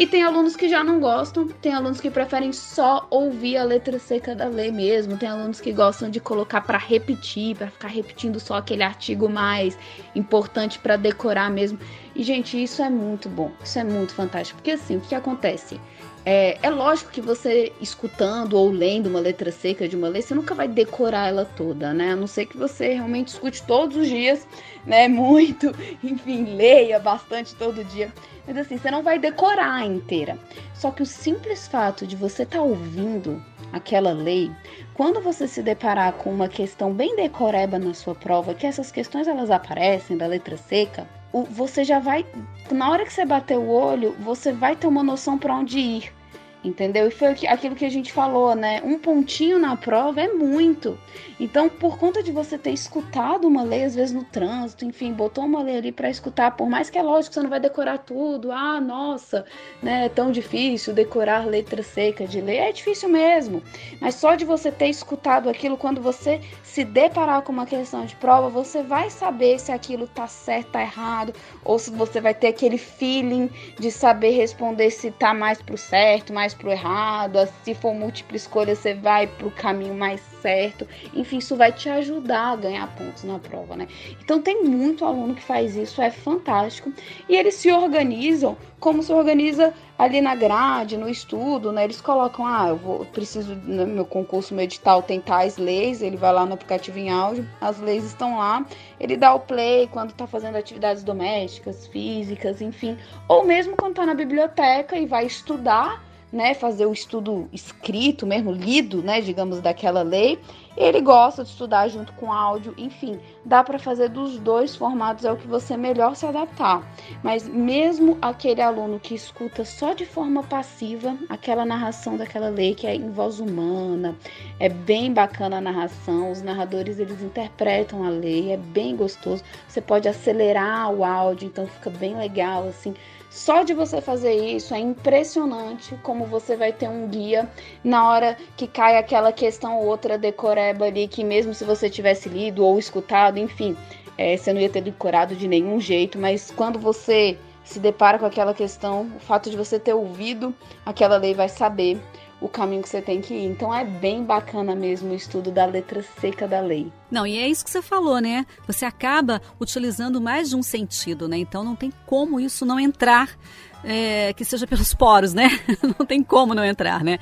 [0.00, 3.98] E tem alunos que já não gostam, tem alunos que preferem só ouvir a letra
[3.98, 8.40] seca da lei mesmo, tem alunos que gostam de colocar para repetir, para ficar repetindo
[8.40, 9.76] só aquele artigo mais
[10.14, 11.78] importante para decorar mesmo.
[12.16, 15.78] E gente, isso é muito bom, isso é muito fantástico, porque assim, o que acontece?
[16.24, 20.34] É, é, lógico que você escutando ou lendo uma letra seca de uma lei, você
[20.34, 22.12] nunca vai decorar ela toda, né?
[22.12, 24.46] A não ser que você realmente escute todos os dias,
[24.84, 25.08] né?
[25.08, 28.12] Muito, enfim, leia bastante todo dia.
[28.46, 30.38] Mas assim, você não vai decorar inteira.
[30.74, 34.50] Só que o simples fato de você estar tá ouvindo aquela lei,
[34.92, 39.26] quando você se deparar com uma questão bem decoreba na sua prova, que essas questões
[39.26, 42.26] elas aparecem da letra seca, você já vai,
[42.70, 46.19] na hora que você bater o olho, você vai ter uma noção para onde ir.
[46.62, 47.08] Entendeu?
[47.08, 48.82] E foi aquilo que a gente falou, né?
[48.84, 50.98] Um pontinho na prova é muito.
[51.38, 55.44] Então, por conta de você ter escutado uma lei, às vezes no trânsito, enfim, botou
[55.44, 58.52] uma lei ali para escutar, por mais que é lógico você não vai decorar tudo,
[58.52, 59.46] ah, nossa,
[59.82, 60.04] né?
[60.04, 62.58] É tão difícil decorar letra seca de lei.
[62.58, 63.62] É difícil mesmo.
[63.98, 68.14] Mas só de você ter escutado aquilo, quando você se deparar com uma questão de
[68.16, 71.32] prova, você vai saber se aquilo tá certo, tá errado,
[71.64, 76.32] ou se você vai ter aquele feeling de saber responder se tá mais pro certo,
[76.50, 80.86] mais pro errado, se for múltipla escolha, você vai pro caminho mais certo.
[81.14, 83.86] Enfim, isso vai te ajudar a ganhar pontos na prova, né?
[84.20, 86.92] Então tem muito aluno que faz isso, é fantástico.
[87.28, 91.84] E eles se organizam como se organiza ali na grade, no estudo, né?
[91.84, 96.16] Eles colocam, ah, eu vou, preciso no meu concurso, meu edital tem tais leis, ele
[96.16, 98.64] vai lá no aplicativo em áudio, as leis estão lá,
[98.98, 102.96] ele dá o play quando tá fazendo atividades domésticas, físicas, enfim,
[103.28, 106.02] ou mesmo quando tá na biblioteca e vai estudar
[106.32, 110.38] né, fazer o estudo escrito mesmo, lido, né, digamos, daquela lei.
[110.76, 115.32] Ele gosta de estudar junto com áudio, enfim, dá para fazer dos dois formatos, é
[115.32, 116.88] o que você melhor se adaptar.
[117.24, 122.86] Mas mesmo aquele aluno que escuta só de forma passiva aquela narração daquela lei que
[122.86, 124.16] é em voz humana,
[124.60, 129.42] é bem bacana a narração, os narradores eles interpretam a lei, é bem gostoso.
[129.66, 132.94] Você pode acelerar o áudio, então fica bem legal assim
[133.30, 137.48] só de você fazer isso é impressionante como você vai ter um guia
[137.84, 142.28] na hora que cai aquela questão ou outra decoreba ali, que mesmo se você tivesse
[142.28, 143.76] lido ou escutado, enfim,
[144.18, 148.26] é, você não ia ter decorado de nenhum jeito, mas quando você se depara com
[148.26, 150.52] aquela questão, o fato de você ter ouvido
[150.84, 152.00] aquela lei vai saber
[152.40, 153.44] o caminho que você tem que ir.
[153.44, 156.90] Então é bem bacana mesmo o estudo da letra seca da lei.
[157.10, 158.46] Não, e é isso que você falou, né?
[158.66, 161.38] Você acaba utilizando mais de um sentido, né?
[161.38, 163.36] Então não tem como isso não entrar,
[163.84, 165.48] é, que seja pelos poros, né?
[165.98, 167.18] Não tem como não entrar, né?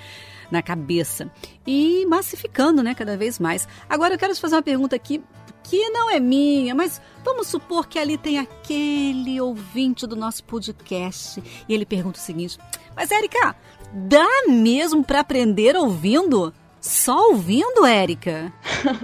[0.51, 1.31] Na cabeça.
[1.67, 2.95] E massificando, né?
[2.95, 3.69] Cada vez mais.
[3.89, 5.23] Agora eu quero te fazer uma pergunta aqui
[5.69, 11.43] que não é minha, mas vamos supor que ali tem aquele ouvinte do nosso podcast
[11.69, 12.59] e ele pergunta o seguinte:
[12.97, 13.55] Mas, Érica,
[13.93, 16.53] dá mesmo para aprender ouvindo?
[16.81, 18.53] Só ouvindo, Érica?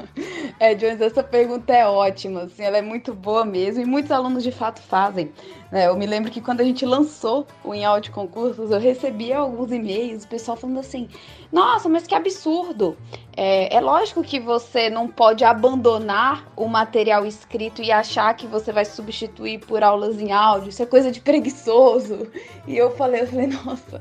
[0.60, 4.44] é, Jones, essa pergunta é ótima, assim, ela é muito boa mesmo e muitos alunos
[4.44, 5.32] de fato fazem.
[5.72, 5.88] Né?
[5.88, 9.72] Eu me lembro que quando a gente lançou o Em Áudio Concursos, eu recebia alguns
[9.72, 11.08] e-mails, o pessoal falando assim:
[11.50, 12.96] Nossa, mas que absurdo!
[13.36, 18.70] É, é lógico que você não pode abandonar o material escrito e achar que você
[18.70, 22.28] vai substituir por aulas em áudio, isso é coisa de preguiçoso.
[22.68, 24.00] E eu falei, eu falei, nossa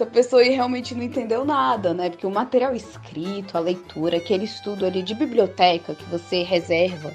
[0.00, 2.08] essa pessoa realmente não entendeu nada, né?
[2.08, 7.14] Porque o material escrito, a leitura, aquele estudo ali de biblioteca que você reserva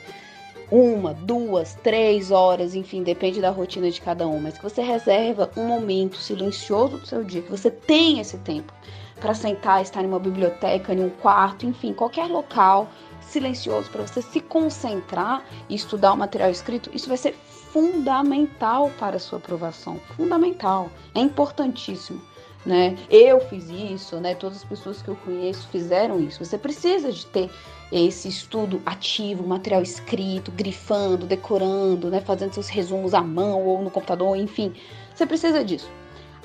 [0.69, 5.50] uma, duas, três horas, enfim, depende da rotina de cada um, mas que você reserva
[5.58, 8.71] um momento silencioso do seu dia, que você tem esse tempo
[9.19, 12.88] para sentar, estar em uma biblioteca, em um quarto, enfim, qualquer local
[13.19, 19.15] silencioso para você se concentrar e estudar o material escrito, isso vai ser fundamental para
[19.15, 22.21] a sua aprovação, fundamental, é importantíssimo
[22.65, 22.97] né?
[23.10, 24.34] Eu fiz isso, né?
[24.34, 26.43] Todas as pessoas que eu conheço fizeram isso.
[26.43, 27.49] Você precisa de ter
[27.91, 32.21] esse estudo ativo, material escrito, grifando, decorando, né?
[32.21, 34.73] Fazendo seus resumos à mão ou no computador, enfim.
[35.13, 35.89] Você precisa disso.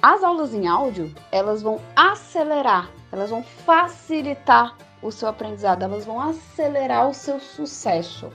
[0.03, 6.21] As aulas em áudio, elas vão acelerar, elas vão facilitar o seu aprendizado, elas vão
[6.21, 8.31] acelerar o seu sucesso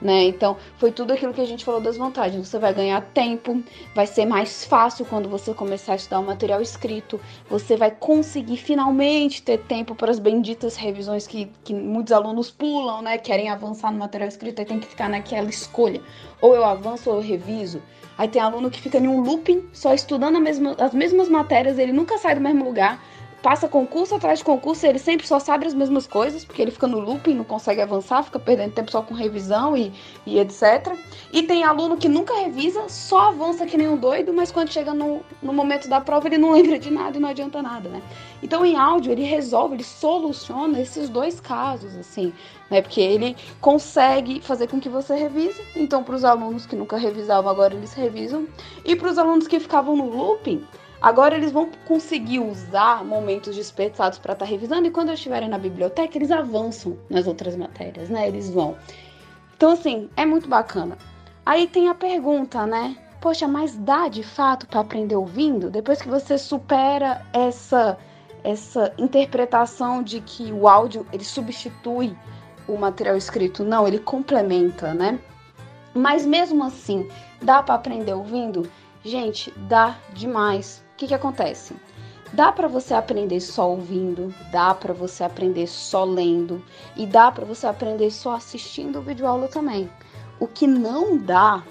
[0.00, 0.24] né?
[0.24, 2.46] Então, foi tudo aquilo que a gente falou das vantagens.
[2.46, 3.62] Você vai ganhar tempo,
[3.94, 8.56] vai ser mais fácil quando você começar a estudar o material escrito, você vai conseguir
[8.56, 13.18] finalmente ter tempo para as benditas revisões que, que muitos alunos pulam, né?
[13.18, 16.00] Querem avançar no material escrito e tem que ficar naquela escolha.
[16.40, 17.82] Ou eu avanço ou eu reviso.
[18.18, 21.92] Aí tem aluno que fica em um looping, só estudando mesma, as mesmas matérias, ele
[21.92, 22.98] nunca sai do mesmo lugar
[23.42, 26.86] passa concurso atrás de concurso ele sempre só sabe as mesmas coisas, porque ele fica
[26.86, 29.92] no looping, não consegue avançar, fica perdendo tempo só com revisão e,
[30.24, 30.96] e etc.
[31.32, 34.92] E tem aluno que nunca revisa, só avança que nem um doido, mas quando chega
[34.92, 38.02] no, no momento da prova ele não lembra de nada e não adianta nada, né?
[38.42, 42.32] Então em áudio ele resolve, ele soluciona esses dois casos, assim,
[42.70, 42.82] né?
[42.82, 45.62] Porque ele consegue fazer com que você revise.
[45.74, 48.46] Então para os alunos que nunca revisavam, agora eles revisam.
[48.84, 50.64] E para os alunos que ficavam no looping,
[51.00, 55.48] Agora eles vão conseguir usar momentos desperdiçados para estar tá revisando e quando eles estiverem
[55.48, 58.26] na biblioteca, eles avançam nas outras matérias, né?
[58.26, 58.76] Eles vão.
[59.56, 60.96] Então, assim, é muito bacana.
[61.44, 62.96] Aí tem a pergunta, né?
[63.20, 65.70] Poxa, mas dá de fato para aprender ouvindo?
[65.70, 67.98] Depois que você supera essa
[68.44, 72.16] essa interpretação de que o áudio ele substitui
[72.68, 75.18] o material escrito, não, ele complementa, né?
[75.92, 77.08] Mas mesmo assim,
[77.42, 78.70] dá para aprender ouvindo?
[79.02, 80.85] Gente, dá demais.
[80.96, 81.76] O que, que acontece?
[82.32, 86.64] Dá para você aprender só ouvindo, dá para você aprender só lendo
[86.96, 89.90] e dá para você aprender só assistindo o vídeo aula também.
[90.40, 91.62] O que não dá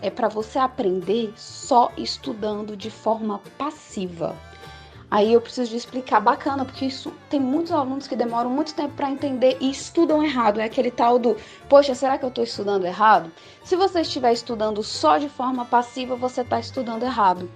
[0.00, 4.34] é para você aprender só estudando de forma passiva.
[5.10, 8.94] Aí eu preciso de explicar bacana, porque isso tem muitos alunos que demoram muito tempo
[8.94, 10.58] para entender e estudam errado.
[10.58, 11.36] É aquele tal do,
[11.68, 13.30] poxa, será que eu estou estudando errado?
[13.62, 17.50] Se você estiver estudando só de forma passiva, você está estudando errado.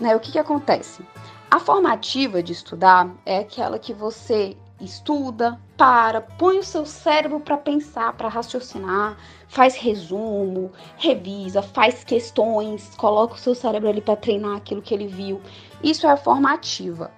[0.00, 0.14] Né?
[0.14, 1.02] O que, que acontece?
[1.50, 7.56] A formativa de estudar é aquela que você estuda, para, põe o seu cérebro para
[7.56, 9.16] pensar, para raciocinar,
[9.48, 15.06] faz resumo, revisa, faz questões, coloca o seu cérebro ali para treinar aquilo que ele
[15.06, 15.40] viu.
[15.82, 17.10] Isso é a formativa,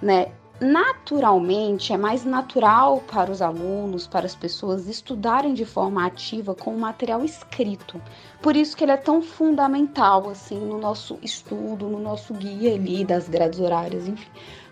[0.00, 0.32] né?
[0.60, 6.74] Naturalmente, é mais natural para os alunos, para as pessoas estudarem de forma ativa com
[6.74, 8.00] o material escrito.
[8.42, 13.04] Por isso que ele é tão fundamental assim no nosso estudo, no nosso guia ali
[13.04, 14.30] das grades horárias, enfim.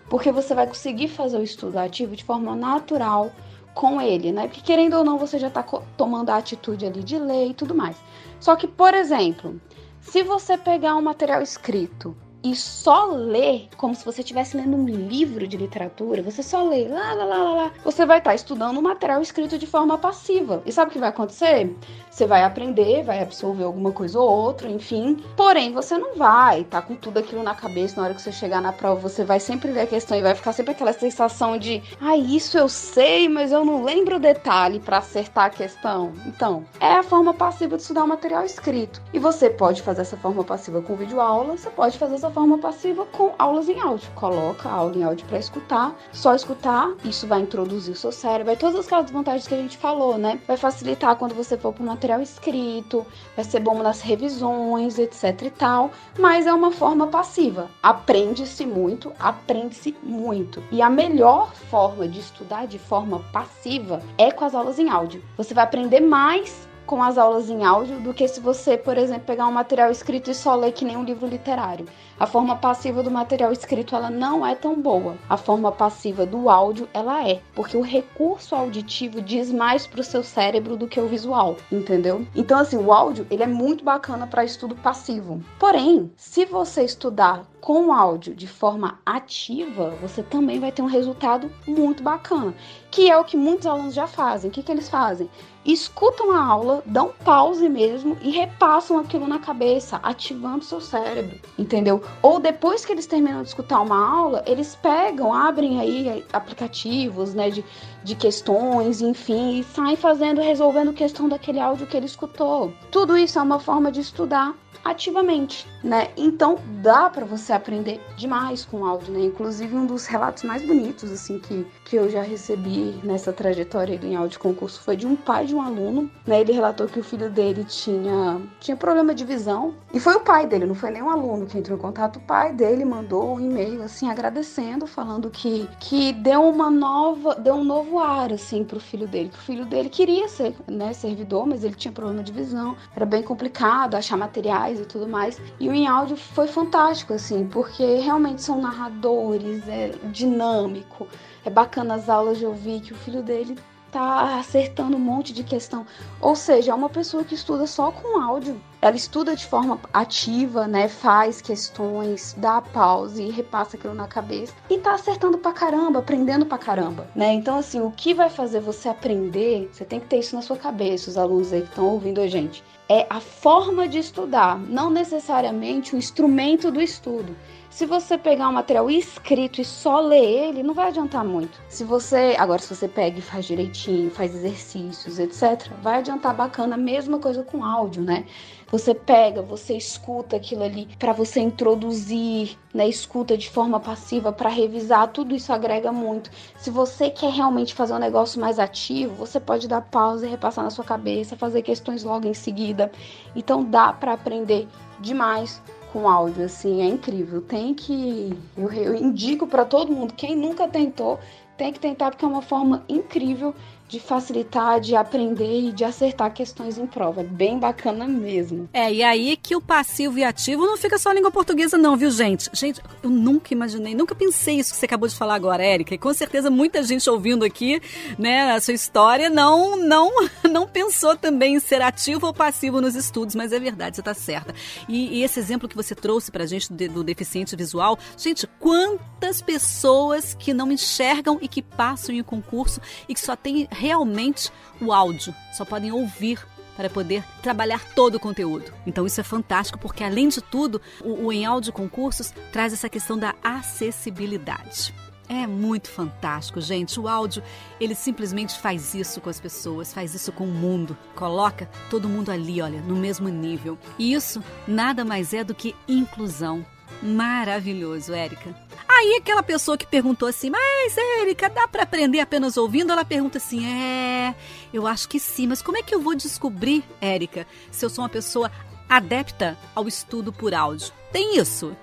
[0.09, 3.31] Porque você vai conseguir fazer o estudo ativo de forma natural
[3.73, 4.47] com ele, né?
[4.47, 5.63] Porque querendo ou não, você já está
[5.95, 7.95] tomando a atitude ali de ler e tudo mais.
[8.39, 9.59] Só que, por exemplo,
[10.01, 12.15] se você pegar um material escrito
[12.51, 16.87] e só ler como se você estivesse lendo um livro de literatura, você só lê,
[16.87, 20.61] lá, lá, lá, lá, você vai estar tá estudando um material escrito de forma passiva.
[20.65, 21.75] E sabe o que vai acontecer?
[22.17, 25.23] Você vai aprender, vai absorver alguma coisa ou outra, enfim.
[25.35, 28.31] Porém, você não vai estar tá com tudo aquilo na cabeça na hora que você
[28.31, 29.07] chegar na prova.
[29.07, 32.57] Você vai sempre ler a questão e vai ficar sempre aquela sensação de, ah, isso
[32.57, 36.11] eu sei, mas eu não lembro o detalhe para acertar a questão.
[36.25, 38.99] Então, é a forma passiva de estudar o material escrito.
[39.13, 42.57] E você pode fazer essa forma passiva com vídeo aula, você pode fazer essa forma
[42.57, 44.09] passiva com aulas em áudio.
[44.15, 48.47] Coloca a aula em áudio para escutar, só escutar, isso vai introduzir o seu cérebro,
[48.47, 50.39] vai todas aquelas vantagens que a gente falou, né?
[50.47, 55.41] Vai facilitar quando você for para o material escrito, vai ser bom nas revisões, etc
[55.41, 57.69] e tal, mas é uma forma passiva.
[57.83, 60.63] Aprende-se muito, aprende-se muito.
[60.71, 65.21] E a melhor forma de estudar de forma passiva é com as aulas em áudio.
[65.35, 69.25] Você vai aprender mais com as aulas em áudio do que se você, por exemplo,
[69.25, 71.85] pegar um material escrito e só ler que nem um livro literário.
[72.19, 75.15] A forma passiva do material escrito ela não é tão boa.
[75.29, 80.03] A forma passiva do áudio ela é, porque o recurso auditivo diz mais para o
[80.03, 82.25] seu cérebro do que o visual, entendeu?
[82.35, 85.43] Então assim, o áudio ele é muito bacana para estudo passivo.
[85.59, 91.51] Porém, se você estudar com áudio de forma ativa, você também vai ter um resultado
[91.67, 92.55] muito bacana,
[92.89, 94.49] que é o que muitos alunos já fazem.
[94.49, 95.29] O que, que eles fazem?
[95.65, 102.01] Escutam a aula, dão pause mesmo e repassam aquilo na cabeça, ativando seu cérebro, entendeu?
[102.21, 107.49] Ou depois que eles terminam de escutar uma aula, eles pegam, abrem aí aplicativos, né,
[107.49, 107.63] de,
[108.03, 112.73] de questões, enfim, e saem fazendo, resolvendo questão daquele áudio que ele escutou.
[112.91, 116.09] Tudo isso é uma forma de estudar ativamente, né?
[116.17, 119.21] Então dá para você aprender demais com áudio, né?
[119.21, 124.05] Inclusive um dos relatos mais bonitos assim que, que eu já recebi nessa trajetória do
[124.05, 126.41] em áudio concurso foi de um pai de um aluno, né?
[126.41, 130.45] Ele relatou que o filho dele tinha tinha problema de visão e foi o pai
[130.45, 133.39] dele, não foi nem um aluno que entrou em contato, o pai dele mandou um
[133.39, 138.79] e-mail assim agradecendo, falando que que deu uma nova, deu um novo ar assim pro
[138.79, 142.31] filho dele, que o filho dele queria ser, né, servidor, mas ele tinha problema de
[142.31, 145.39] visão, era bem complicado achar materiais e tudo mais.
[145.59, 151.07] E o em áudio foi fantástico, assim, porque realmente são narradores, é dinâmico.
[151.45, 153.57] É bacana as aulas de ouvir que o filho dele
[153.91, 155.85] tá acertando um monte de questão.
[156.19, 158.61] Ou seja, é uma pessoa que estuda só com áudio.
[158.81, 160.87] Ela estuda de forma ativa, né?
[160.87, 164.53] Faz questões, dá pausa e repassa aquilo na cabeça.
[164.69, 167.33] E tá acertando pra caramba, aprendendo pra caramba, né?
[167.33, 170.57] Então, assim, o que vai fazer você aprender, você tem que ter isso na sua
[170.57, 174.89] cabeça, os alunos aí que estão ouvindo a gente é a forma de estudar, não
[174.89, 177.35] necessariamente o instrumento do estudo.
[177.69, 181.61] Se você pegar um material escrito e só ler ele, não vai adiantar muito.
[181.67, 186.77] Se você, agora se você pega e faz direitinho, faz exercícios, etc, vai adiantar bacana,
[186.77, 188.25] mesma coisa com áudio, né?
[188.71, 192.87] Você pega, você escuta aquilo ali para você introduzir, né?
[192.87, 196.31] Escuta de forma passiva para revisar, tudo isso agrega muito.
[196.57, 200.63] Se você quer realmente fazer um negócio mais ativo, você pode dar pausa e repassar
[200.63, 202.91] na sua cabeça, fazer questões logo em seguida.
[203.35, 204.67] Então dá para aprender
[204.99, 207.41] demais com áudio, assim, é incrível.
[207.41, 208.33] Tem que.
[208.57, 211.19] Eu, eu indico para todo mundo, quem nunca tentou,
[211.57, 213.53] tem que tentar, porque é uma forma incrível
[213.87, 217.21] de facilitar, de aprender e de acertar questões em prova.
[217.21, 218.69] É bem bacana mesmo.
[218.73, 222.11] É, e aí que o passivo e ativo não fica só língua portuguesa, não, viu,
[222.11, 222.49] gente?
[222.51, 225.95] Gente, eu nunca imaginei, nunca pensei isso que você acabou de falar agora, Érica.
[225.95, 227.81] E com certeza muita gente ouvindo aqui,
[228.19, 230.11] né, a sua história, não, não,
[230.49, 234.13] não pensou também em ser ativo ou passivo nos estudos, mas é verdade, você está
[234.13, 234.53] certa.
[234.89, 239.41] E, e, esse exemplo que você trouxe pra gente do, do deficiente visual, gente, quantas
[239.41, 244.51] pessoas que não enxergam e que passam em um concurso e que só tem realmente
[244.81, 248.71] o áudio, só podem ouvir para poder trabalhar todo o conteúdo.
[248.85, 252.87] Então isso é fantástico porque além de tudo, o, o em áudio concursos traz essa
[252.87, 254.93] questão da acessibilidade.
[255.29, 256.99] É muito fantástico, gente.
[256.99, 257.43] O áudio,
[257.81, 260.97] ele simplesmente faz isso com as pessoas, faz isso com o mundo.
[261.15, 263.77] Coloca todo mundo ali, olha, no mesmo nível.
[263.99, 266.65] E isso nada mais é do que inclusão.
[267.01, 268.55] Maravilhoso, Érica.
[268.87, 272.91] Aí aquela pessoa que perguntou assim, mas Érica, dá para aprender apenas ouvindo?
[272.91, 274.33] Ela pergunta assim, é,
[274.73, 278.03] eu acho que sim, mas como é que eu vou descobrir, Érica, se eu sou
[278.03, 278.51] uma pessoa
[278.89, 280.91] adepta ao estudo por áudio?
[281.11, 281.75] Tem isso?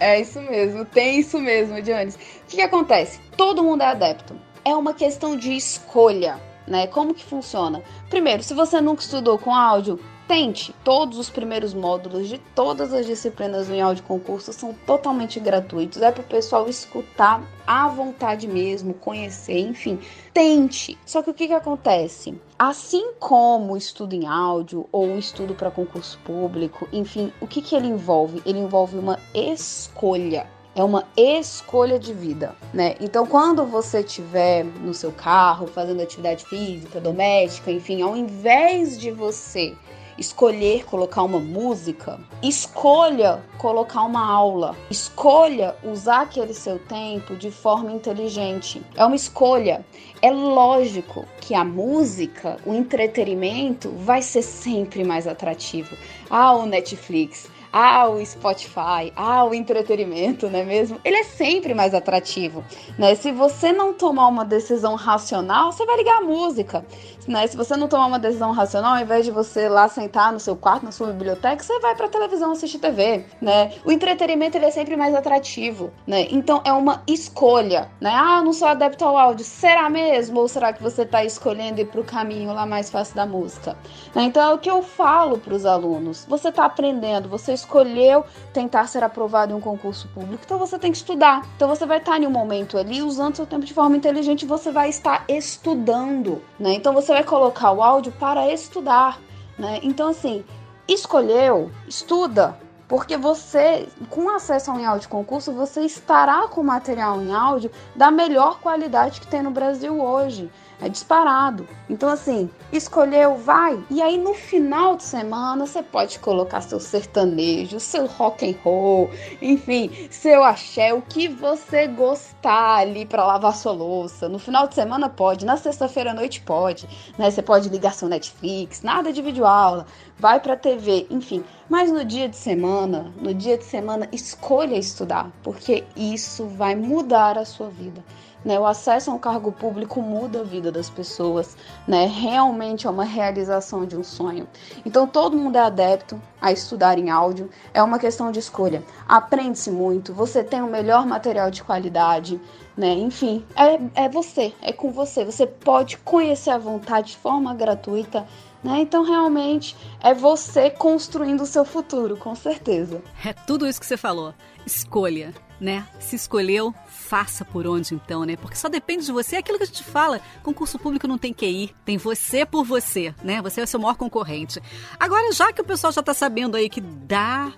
[0.00, 2.14] É isso mesmo, tem isso mesmo, Dionis.
[2.14, 3.20] O que, que acontece?
[3.36, 4.34] Todo mundo é adepto.
[4.64, 6.86] É uma questão de escolha, né?
[6.86, 7.82] Como que funciona?
[8.08, 10.74] Primeiro, se você nunca estudou com áudio, Tente!
[10.82, 16.00] Todos os primeiros módulos de todas as disciplinas do áudio concurso são totalmente gratuitos.
[16.00, 19.98] É para o pessoal escutar à vontade mesmo, conhecer, enfim.
[20.32, 20.98] Tente!
[21.04, 22.40] Só que o que, que acontece?
[22.58, 27.60] Assim como o estudo em áudio ou o estudo para concurso público, enfim, o que,
[27.60, 28.40] que ele envolve?
[28.46, 32.96] Ele envolve uma escolha é uma escolha de vida, né?
[33.00, 39.12] Então, quando você estiver no seu carro fazendo atividade física, doméstica, enfim, ao invés de
[39.12, 39.72] você
[40.18, 47.92] escolher colocar uma música, escolha colocar uma aula, escolha usar aquele seu tempo de forma
[47.92, 48.82] inteligente.
[48.94, 49.84] É uma escolha.
[50.20, 55.96] É lógico que a música, o entretenimento vai ser sempre mais atrativo.
[56.30, 61.00] Ah, o Netflix, ao Spotify, ao entretenimento, não é mesmo?
[61.04, 62.64] Ele é sempre mais atrativo,
[62.96, 63.16] né?
[63.16, 66.86] Se você não tomar uma decisão racional, você vai ligar a música,
[67.26, 67.46] né?
[67.46, 70.56] Se você não tomar uma decisão racional, ao invés de você lá sentar no seu
[70.56, 73.72] quarto, na sua biblioteca, você vai para televisão assistir TV, né?
[73.84, 76.26] O entretenimento ele é sempre mais atrativo, né?
[76.30, 78.12] Então é uma escolha, né?
[78.14, 80.40] Ah, não sou adepto ao áudio, será mesmo?
[80.40, 83.76] Ou será que você está escolhendo ir para o caminho lá mais fácil da música?
[84.14, 84.24] Né?
[84.24, 86.26] Então é o que eu falo para os alunos.
[86.28, 90.90] Você está aprendendo, você escolheu tentar ser aprovado em um concurso público, então você tem
[90.90, 91.46] que estudar.
[91.56, 94.70] Então você vai estar em um momento ali usando seu tempo de forma inteligente, você
[94.70, 96.74] vai estar estudando, né?
[96.74, 99.20] Então você vai colocar o áudio para estudar,
[99.56, 99.78] né?
[99.84, 100.44] Então assim,
[100.88, 102.58] escolheu, estuda,
[102.88, 108.10] porque você, com acesso a um áudio concurso, você estará com material em áudio da
[108.10, 110.50] melhor qualidade que tem no Brasil hoje
[110.80, 111.66] é disparado.
[111.88, 113.82] Então, assim, escolheu, vai.
[113.90, 119.10] E aí, no final de semana, você pode colocar seu sertanejo, seu rock and roll,
[119.40, 124.28] enfim, seu axé, o que você gostar ali para lavar sua louça.
[124.28, 127.30] No final de semana pode, na sexta-feira à noite pode, né?
[127.30, 129.86] Você pode ligar seu Netflix, nada de videoaula,
[130.18, 131.44] vai pra TV, enfim.
[131.68, 137.38] Mas no dia de semana, no dia de semana, escolha estudar, porque isso vai mudar
[137.38, 138.04] a sua vida.
[138.44, 138.58] Né?
[138.58, 142.06] O acesso a um cargo público muda a vida das pessoas, né?
[142.06, 144.46] realmente é uma realização de um sonho.
[144.84, 148.82] Então todo mundo é adepto a estudar em áudio, é uma questão de escolha.
[149.08, 152.40] Aprende-se muito, você tem o melhor material de qualidade,
[152.76, 152.92] né?
[152.92, 155.24] Enfim, é, é você, é com você.
[155.24, 158.26] Você pode conhecer à vontade de forma gratuita.
[158.62, 158.80] Né?
[158.80, 163.02] Então, realmente, é você construindo o seu futuro, com certeza.
[163.24, 164.32] É tudo isso que você falou.
[164.66, 165.86] Escolha, né?
[166.00, 166.74] Se escolheu,
[167.14, 168.34] faça por onde então, né?
[168.34, 169.36] Porque só depende de você.
[169.36, 170.20] É aquilo que a gente fala.
[170.42, 173.40] Concurso público não tem que ir, tem você por você, né?
[173.40, 174.60] Você é o seu maior concorrente.
[174.98, 177.52] Agora, já que o pessoal já está sabendo aí que dá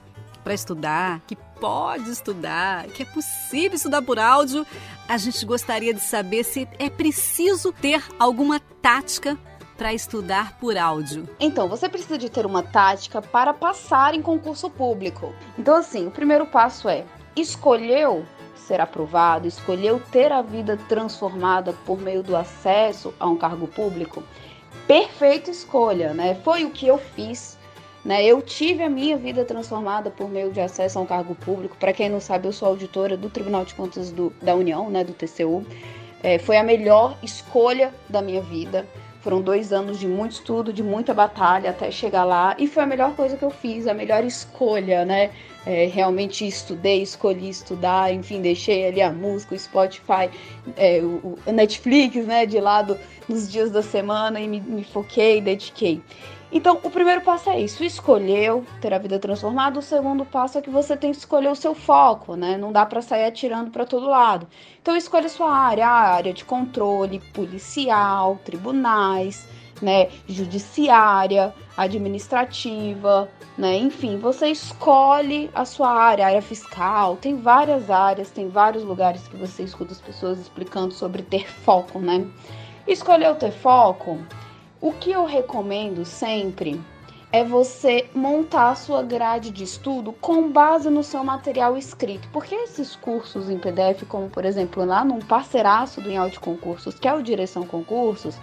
[0.44, 4.66] para estudar, que pode estudar, que é possível estudar por áudio,
[5.08, 9.38] a gente gostaria de saber se é preciso ter alguma tática
[9.78, 11.26] para estudar por áudio?
[11.40, 15.34] Então, você precisa de ter uma tática para passar em concurso público.
[15.58, 18.24] Então, assim, o primeiro passo é escolheu
[18.66, 24.22] ser aprovado, escolheu ter a vida transformada por meio do acesso a um cargo público,
[24.86, 26.34] perfeita escolha, né?
[26.42, 27.56] Foi o que eu fiz.
[28.04, 28.24] Né?
[28.24, 31.76] Eu tive a minha vida transformada por meio de acesso a um cargo público.
[31.76, 35.02] Para quem não sabe, eu sou auditora do Tribunal de Contas do, da União, né,
[35.02, 35.66] do TCU.
[36.22, 38.86] É, foi a melhor escolha da minha vida.
[39.22, 42.54] Foram dois anos de muito estudo, de muita batalha até chegar lá.
[42.60, 45.32] E foi a melhor coisa que eu fiz, a melhor escolha, né?
[45.66, 50.30] É, realmente estudei, escolhi estudar, enfim, deixei ali a música, o Spotify,
[50.76, 52.96] é, o, o, Netflix, né, de lado
[53.28, 56.00] nos dias da semana e me, me foquei, dediquei.
[56.52, 59.78] Então, o primeiro passo é isso, escolheu ter a vida transformada.
[59.80, 62.56] O segundo passo é que você tem que escolher o seu foco, né?
[62.56, 64.46] Não dá para sair atirando para todo lado.
[64.80, 69.46] Então, escolha sua área, a área de controle policial, tribunais,
[69.80, 73.76] né, judiciária, administrativa, né?
[73.76, 79.36] Enfim, você escolhe a sua área, área fiscal, tem várias áreas, tem vários lugares que
[79.36, 82.26] você escuta as pessoas explicando sobre ter foco, né?
[82.86, 84.18] Escolheu ter foco?
[84.80, 86.80] O que eu recomendo sempre
[87.32, 92.28] é você montar a sua grade de estudo com base no seu material escrito.
[92.32, 97.08] Porque esses cursos em PDF, como por exemplo lá num parceiraço do de Concursos, que
[97.08, 98.38] é o Direção Concursos,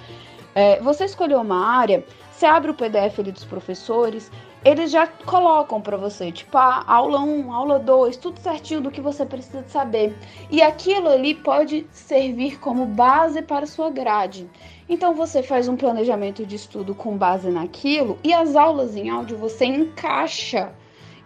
[0.55, 4.31] é, você escolheu uma área, você abre o PDF ali dos professores,
[4.65, 9.01] eles já colocam para você, tipo, ah, aula 1, aula 2, tudo certinho do que
[9.01, 10.15] você precisa saber.
[10.49, 14.49] E aquilo ali pode servir como base para a sua grade.
[14.87, 19.37] Então você faz um planejamento de estudo com base naquilo e as aulas em áudio
[19.37, 20.73] você encaixa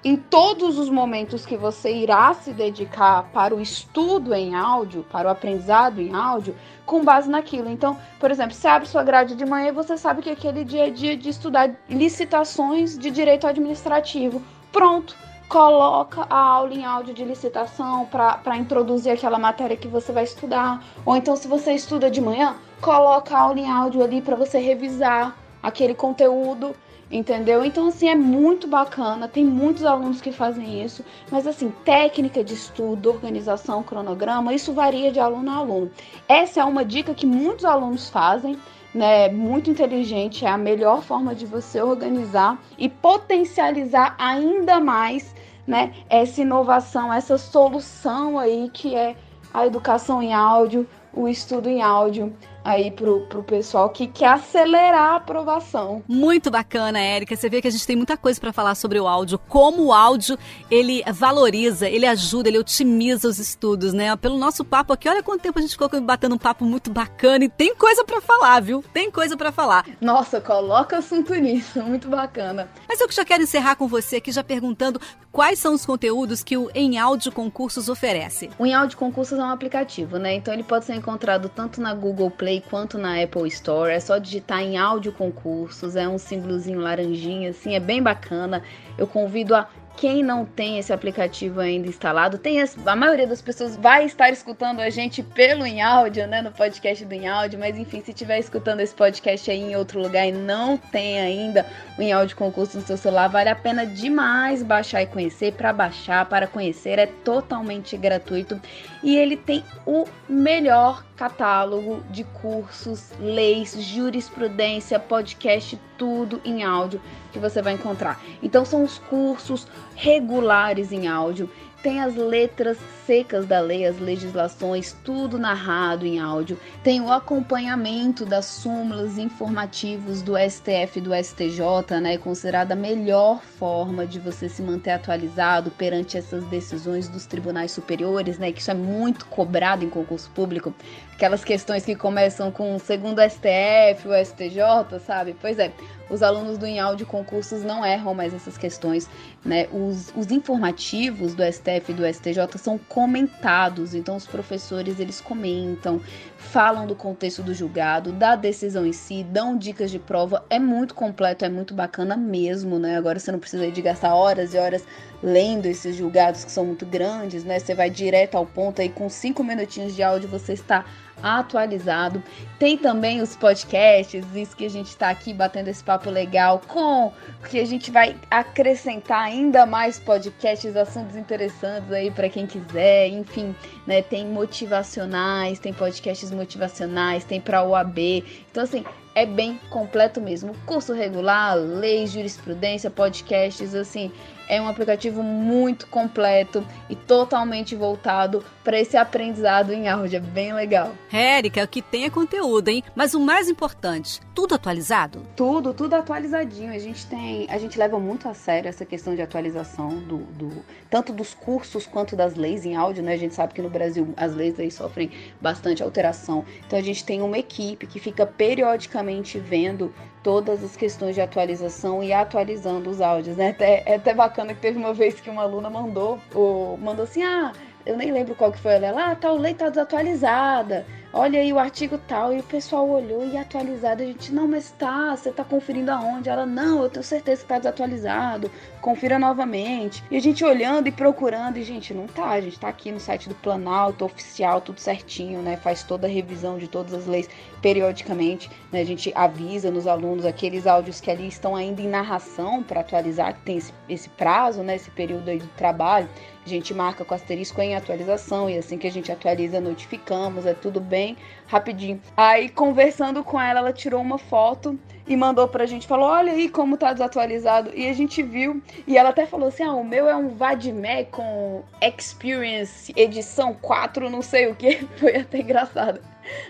[0.03, 5.27] em todos os momentos que você irá se dedicar para o estudo em áudio, para
[5.27, 7.69] o aprendizado em áudio, com base naquilo.
[7.69, 10.87] Então, por exemplo, você abre sua grade de manhã e você sabe que aquele dia
[10.87, 14.41] é dia de estudar licitações de direito administrativo.
[14.71, 15.15] Pronto,
[15.49, 20.83] coloca a aula em áudio de licitação para introduzir aquela matéria que você vai estudar.
[21.05, 24.59] Ou então, se você estuda de manhã, coloca a aula em áudio ali para você
[24.59, 26.75] revisar aquele conteúdo
[27.09, 27.63] entendeu?
[27.63, 32.53] Então, assim, é muito bacana, tem muitos alunos que fazem isso, mas, assim, técnica de
[32.53, 35.91] estudo, organização, cronograma, isso varia de aluno a aluno.
[36.27, 38.57] Essa é uma dica que muitos alunos fazem,
[38.93, 39.29] né?
[39.29, 45.33] Muito inteligente, é a melhor forma de você organizar e potencializar ainda mais,
[45.65, 45.93] né?
[46.09, 49.15] Essa inovação, essa solução aí que é
[49.53, 52.33] a educação em áudio, o estudo em áudio
[52.67, 56.03] aí pro, pro pessoal que quer acelerar a aprovação.
[56.05, 57.33] Muito bacana, Érica.
[57.33, 59.93] Você vê que a gente tem muita coisa para falar sobre o áudio, como o
[59.93, 60.37] áudio
[60.69, 64.13] ele valoriza, ele ajuda, ele otimiza os estudos, né?
[64.17, 67.45] Pelo nosso papo aqui, olha quanto tempo a gente ficou batendo um papo muito bacana
[67.45, 68.83] e tem coisa para falar, viu?
[68.93, 69.85] Tem coisa para falar.
[70.01, 72.69] Nossa, coloca assunto nisso, muito bacana.
[72.87, 74.99] Mas eu já quero encerrar com você aqui já perguntando
[75.31, 78.49] quais são os conteúdos que o Em Áudio Concursos oferece.
[78.59, 80.33] O Em Áudio Concursos é um aplicativo, né?
[80.33, 83.91] Então ele pode ser encontrado tanto na Google Play quanto na Apple Store.
[83.91, 88.63] É só digitar em Áudio Concursos, é um símbolozinho laranjinha, assim, é bem bacana.
[88.97, 93.75] Eu convido a quem não tem esse aplicativo ainda instalado, tem a maioria das pessoas
[93.75, 97.75] vai estar escutando a gente pelo em áudio, né, no podcast do em áudio, mas
[97.75, 101.65] enfim, se estiver escutando esse podcast aí em outro lugar e não tem ainda
[101.97, 105.53] o em áudio concurso no seu celular, vale a pena demais baixar e conhecer.
[105.53, 108.61] Para baixar, para conhecer, é totalmente gratuito
[109.07, 116.99] e ele tem o melhor catálogo de cursos, leis, jurisprudência, podcast, tudo em áudio
[117.31, 118.21] que você vai encontrar.
[118.43, 121.49] Então são os cursos regulares em áudio
[121.87, 126.59] tem as letras secas da lei, as legislações, tudo narrado em áudio.
[126.83, 132.17] Tem o acompanhamento das súmulas informativos do STF e do STJ, né?
[132.17, 138.37] Considerada a melhor forma de você se manter atualizado perante essas decisões dos tribunais superiores,
[138.37, 138.51] né?
[138.51, 140.75] Que isso é muito cobrado em concurso público.
[141.13, 145.37] Aquelas questões que começam com segundo STF, o STJ, sabe?
[145.39, 145.71] Pois é,
[146.09, 149.09] os alunos do Em de Concursos não erram mais essas questões,
[149.43, 149.67] né?
[149.71, 155.99] Os, os informativos do STF e do STJ são comentados, então os professores eles comentam,
[156.37, 160.93] falam do contexto do julgado, da decisão em si, dão dicas de prova, é muito
[160.93, 162.97] completo, é muito bacana mesmo, né?
[162.97, 164.85] Agora você não precisa de gastar horas e horas
[165.21, 167.59] lendo esses julgados que são muito grandes, né?
[167.59, 170.85] Você vai direto ao ponto aí com cinco minutinhos de áudio você está
[171.21, 172.21] atualizado.
[172.59, 177.11] Tem também os podcasts, isso que a gente está aqui batendo esse papo legal com
[177.49, 183.09] que a gente vai acrescentar ainda mais podcasts, assuntos interessantes aí para quem quiser.
[183.09, 183.55] Enfim,
[183.85, 188.23] né, tem motivacionais, tem podcasts motivacionais, tem para OAB.
[188.51, 188.83] Então assim,
[189.17, 190.53] é bem completo mesmo.
[190.65, 194.11] Curso regular, leis, jurisprudência, podcasts, assim,
[194.47, 200.17] é um aplicativo muito completo e totalmente voltado para esse aprendizado em áudio.
[200.17, 200.93] É bem legal.
[201.11, 202.83] Érica, o que tem é conteúdo, hein?
[202.95, 205.21] Mas o mais importante, tudo atualizado?
[205.35, 206.71] Tudo, tudo atualizadinho.
[206.71, 210.63] A gente tem, a gente leva muito a sério essa questão de atualização do, do
[210.89, 213.13] tanto dos cursos quanto das leis em áudio, né?
[213.13, 216.45] A gente sabe que no Brasil as leis aí sofrem bastante alteração.
[216.65, 219.93] Então a gente tem uma equipe que fica periodicamente vendo
[220.27, 223.51] todas as questões de atualização e atualizando os áudios, né?
[223.51, 227.23] Até, é até bacana que teve uma vez que uma aluna mandou, ou mandou assim,
[227.23, 227.53] ah,
[227.87, 230.85] eu nem lembro qual que foi ela, ah, tal lei tá desatualizada.
[231.13, 234.71] Olha aí o artigo tal, e o pessoal olhou e atualizado, a gente, não, mas
[234.71, 236.27] tá, você tá conferindo aonde?
[236.29, 240.03] Ela, não, eu tenho certeza que tá desatualizado, confira novamente.
[240.11, 242.99] E a gente olhando e procurando, e gente, não tá, a gente tá aqui no
[242.99, 247.29] site do Planalto, oficial, tudo certinho, né, faz toda a revisão de todas as leis
[247.61, 252.61] periodicamente, né, a gente avisa nos alunos aqueles áudios que ali estão ainda em narração
[252.61, 256.09] para atualizar, que tem esse, esse prazo, né, esse período aí de trabalho,
[256.47, 260.53] a gente marca com asterisco em atualização e assim que a gente atualiza, notificamos, é
[260.53, 262.01] tudo bem rapidinho.
[262.15, 266.49] Aí conversando com ela, ela tirou uma foto e mandou pra gente, falou: "Olha aí
[266.49, 267.71] como tá desatualizado".
[267.73, 271.05] E a gente viu, e ela até falou assim: "Ah, o meu é um Vadmé
[271.05, 274.85] com Experience edição 4, não sei o que".
[274.97, 275.99] Foi até engraçado.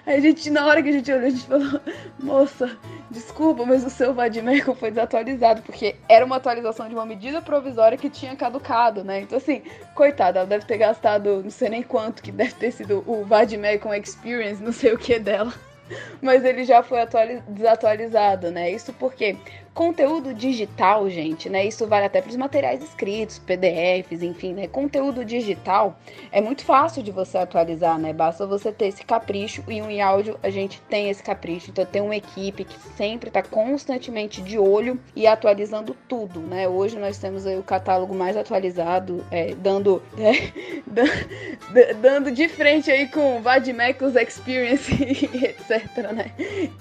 [0.05, 1.81] Aí a gente, na hora que a gente olhou, a gente falou,
[2.19, 2.77] moça,
[3.09, 7.97] desculpa, mas o seu Vadimeco foi desatualizado, porque era uma atualização de uma medida provisória
[7.97, 9.21] que tinha caducado, né?
[9.21, 9.61] Então, assim,
[9.93, 13.93] coitada, ela deve ter gastado não sei nem quanto, que deve ter sido o Vadimeco
[13.93, 15.53] Experience, não sei o que dela.
[16.21, 16.99] Mas ele já foi
[17.47, 18.71] desatualizado, né?
[18.71, 19.37] Isso porque
[19.77, 21.63] Conteúdo digital, gente, né?
[21.63, 24.67] Isso vale até para os materiais escritos, PDFs, enfim, né?
[24.67, 25.99] Conteúdo digital
[26.31, 28.11] é muito fácil de você atualizar, né?
[28.11, 31.69] Basta você ter esse capricho e um em áudio a gente tem esse capricho.
[31.69, 36.67] Então tem uma equipe que sempre está constantemente de olho e atualizando tudo, né?
[36.67, 43.43] Hoje nós temos o catálogo mais atualizado, é, dando, é, dando de frente aí com
[43.43, 46.31] Vadmecos Experience etc, né?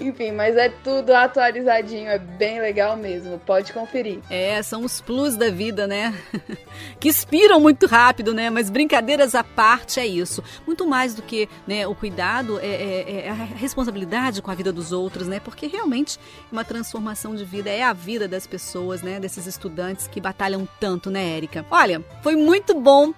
[0.01, 4.21] Enfim, mas é tudo atualizadinho, é bem legal legal mesmo, pode conferir.
[4.31, 6.15] É, são os plus da vida, né?
[7.01, 8.51] que expiram muito rápido, né?
[8.51, 10.43] Mas brincadeiras à parte é isso.
[10.67, 14.73] Muito mais do que né, o cuidado, é, é, é a responsabilidade com a vida
[14.73, 15.41] dos outros, né?
[15.41, 16.19] Porque realmente
[16.53, 19.19] uma transformação de vida é a vida das pessoas, né?
[19.19, 21.65] Desses estudantes que batalham tanto, né, Érica?
[21.71, 23.13] Olha, foi muito bom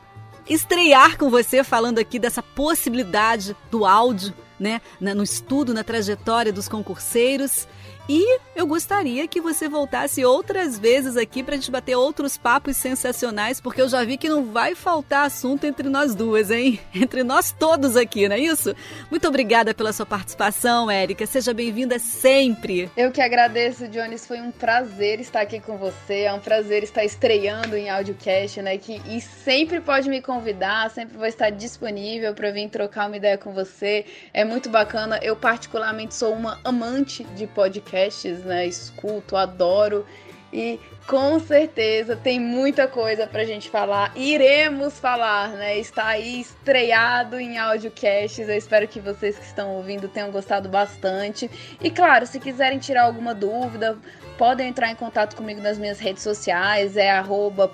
[0.49, 6.69] estrear com você falando aqui dessa possibilidade do áudio né, no estudo, na trajetória dos
[6.69, 7.69] concurseiros.
[8.09, 12.75] E eu gostaria que você voltasse outras vezes aqui para a gente bater outros papos
[12.79, 16.81] sensacionais, porque eu já vi que não vai faltar assunto entre nós duas, hein?
[16.95, 18.75] Entre nós todos aqui, não é isso?
[19.11, 21.27] Muito obrigada pela sua participação, Érica.
[21.27, 22.91] Seja bem-vinda sempre.
[22.97, 24.27] Eu que agradeço, Jones.
[24.27, 26.23] Foi um prazer estar aqui com você.
[26.23, 28.79] É um prazer estar estreando em Audiocast, né?
[28.79, 33.37] Que, e sempre pode me convidar, sempre vou estar disponível para vir trocar uma ideia
[33.37, 34.07] com você.
[34.33, 35.21] É muito bacana.
[35.23, 38.67] Eu, particularmente, sou uma amante de podcast podcasts, né?
[38.67, 40.07] Escuto, adoro.
[40.51, 44.13] E com certeza tem muita coisa pra gente falar.
[44.17, 45.79] Iremos falar, né?
[45.79, 48.49] Está aí estreado em audiocasts.
[48.49, 51.51] Eu espero que vocês que estão ouvindo tenham gostado bastante.
[51.83, 53.99] E claro, se quiserem tirar alguma dúvida,
[54.39, 57.69] podem entrar em contato comigo nas minhas redes sociais, é arroba.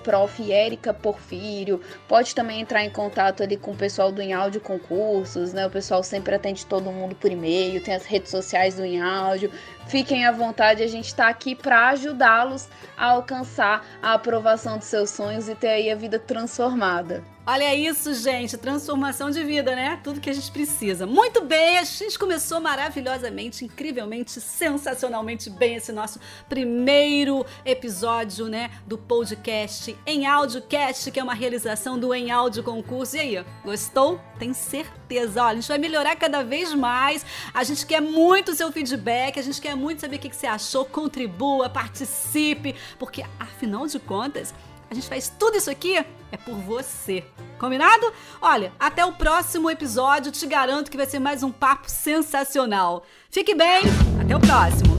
[2.09, 5.67] Pode também entrar em contato ali com o pessoal do Em Concursos, né?
[5.67, 8.99] O pessoal sempre atende todo mundo por e-mail, tem as redes sociais do Em.
[9.87, 15.11] Fiquem à vontade, a gente está aqui para ajudá-los a alcançar a aprovação dos seus
[15.11, 17.34] sonhos e ter aí a vida transformada.
[17.47, 20.01] Olha isso, gente, transformação de vida, né?
[20.03, 21.07] Tudo que a gente precisa.
[21.07, 26.19] Muito bem, a gente começou maravilhosamente, incrivelmente, sensacionalmente bem esse nosso
[26.49, 33.19] primeiro episódio, né, do podcast em Audiocast, que é uma realização do Em Áudio Concurso.
[33.19, 34.19] E aí, gostou?
[34.39, 35.43] Tem certeza.
[35.43, 37.27] Olha, a gente vai melhorar cada vez mais.
[37.53, 40.87] A gente quer muito seu feedback, a gente quer muito saber o que você achou.
[40.87, 44.55] Contribua, participe, porque afinal de contas,
[44.95, 47.25] a gente faz tudo isso aqui é por você.
[47.59, 48.13] Combinado?
[48.41, 50.31] Olha, até o próximo episódio.
[50.31, 53.05] Te garanto que vai ser mais um papo sensacional.
[53.29, 53.83] Fique bem,
[54.21, 54.95] até o próximo.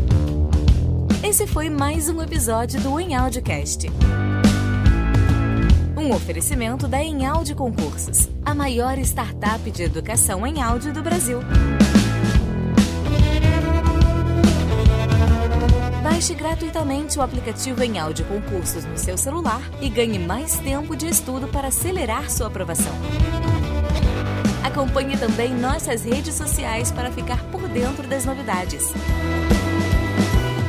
[1.24, 3.88] Esse foi mais um episódio do Em Audiocast.
[5.98, 11.40] Um oferecimento da Em Áudio Concursos, a maior startup de educação em áudio do Brasil.
[16.16, 21.08] Baixe gratuitamente o aplicativo em áudio concursos no seu celular e ganhe mais tempo de
[21.08, 22.94] estudo para acelerar sua aprovação.
[24.64, 28.94] Acompanhe também nossas redes sociais para ficar por dentro das novidades.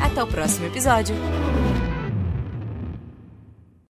[0.03, 1.15] Até o próximo episódio!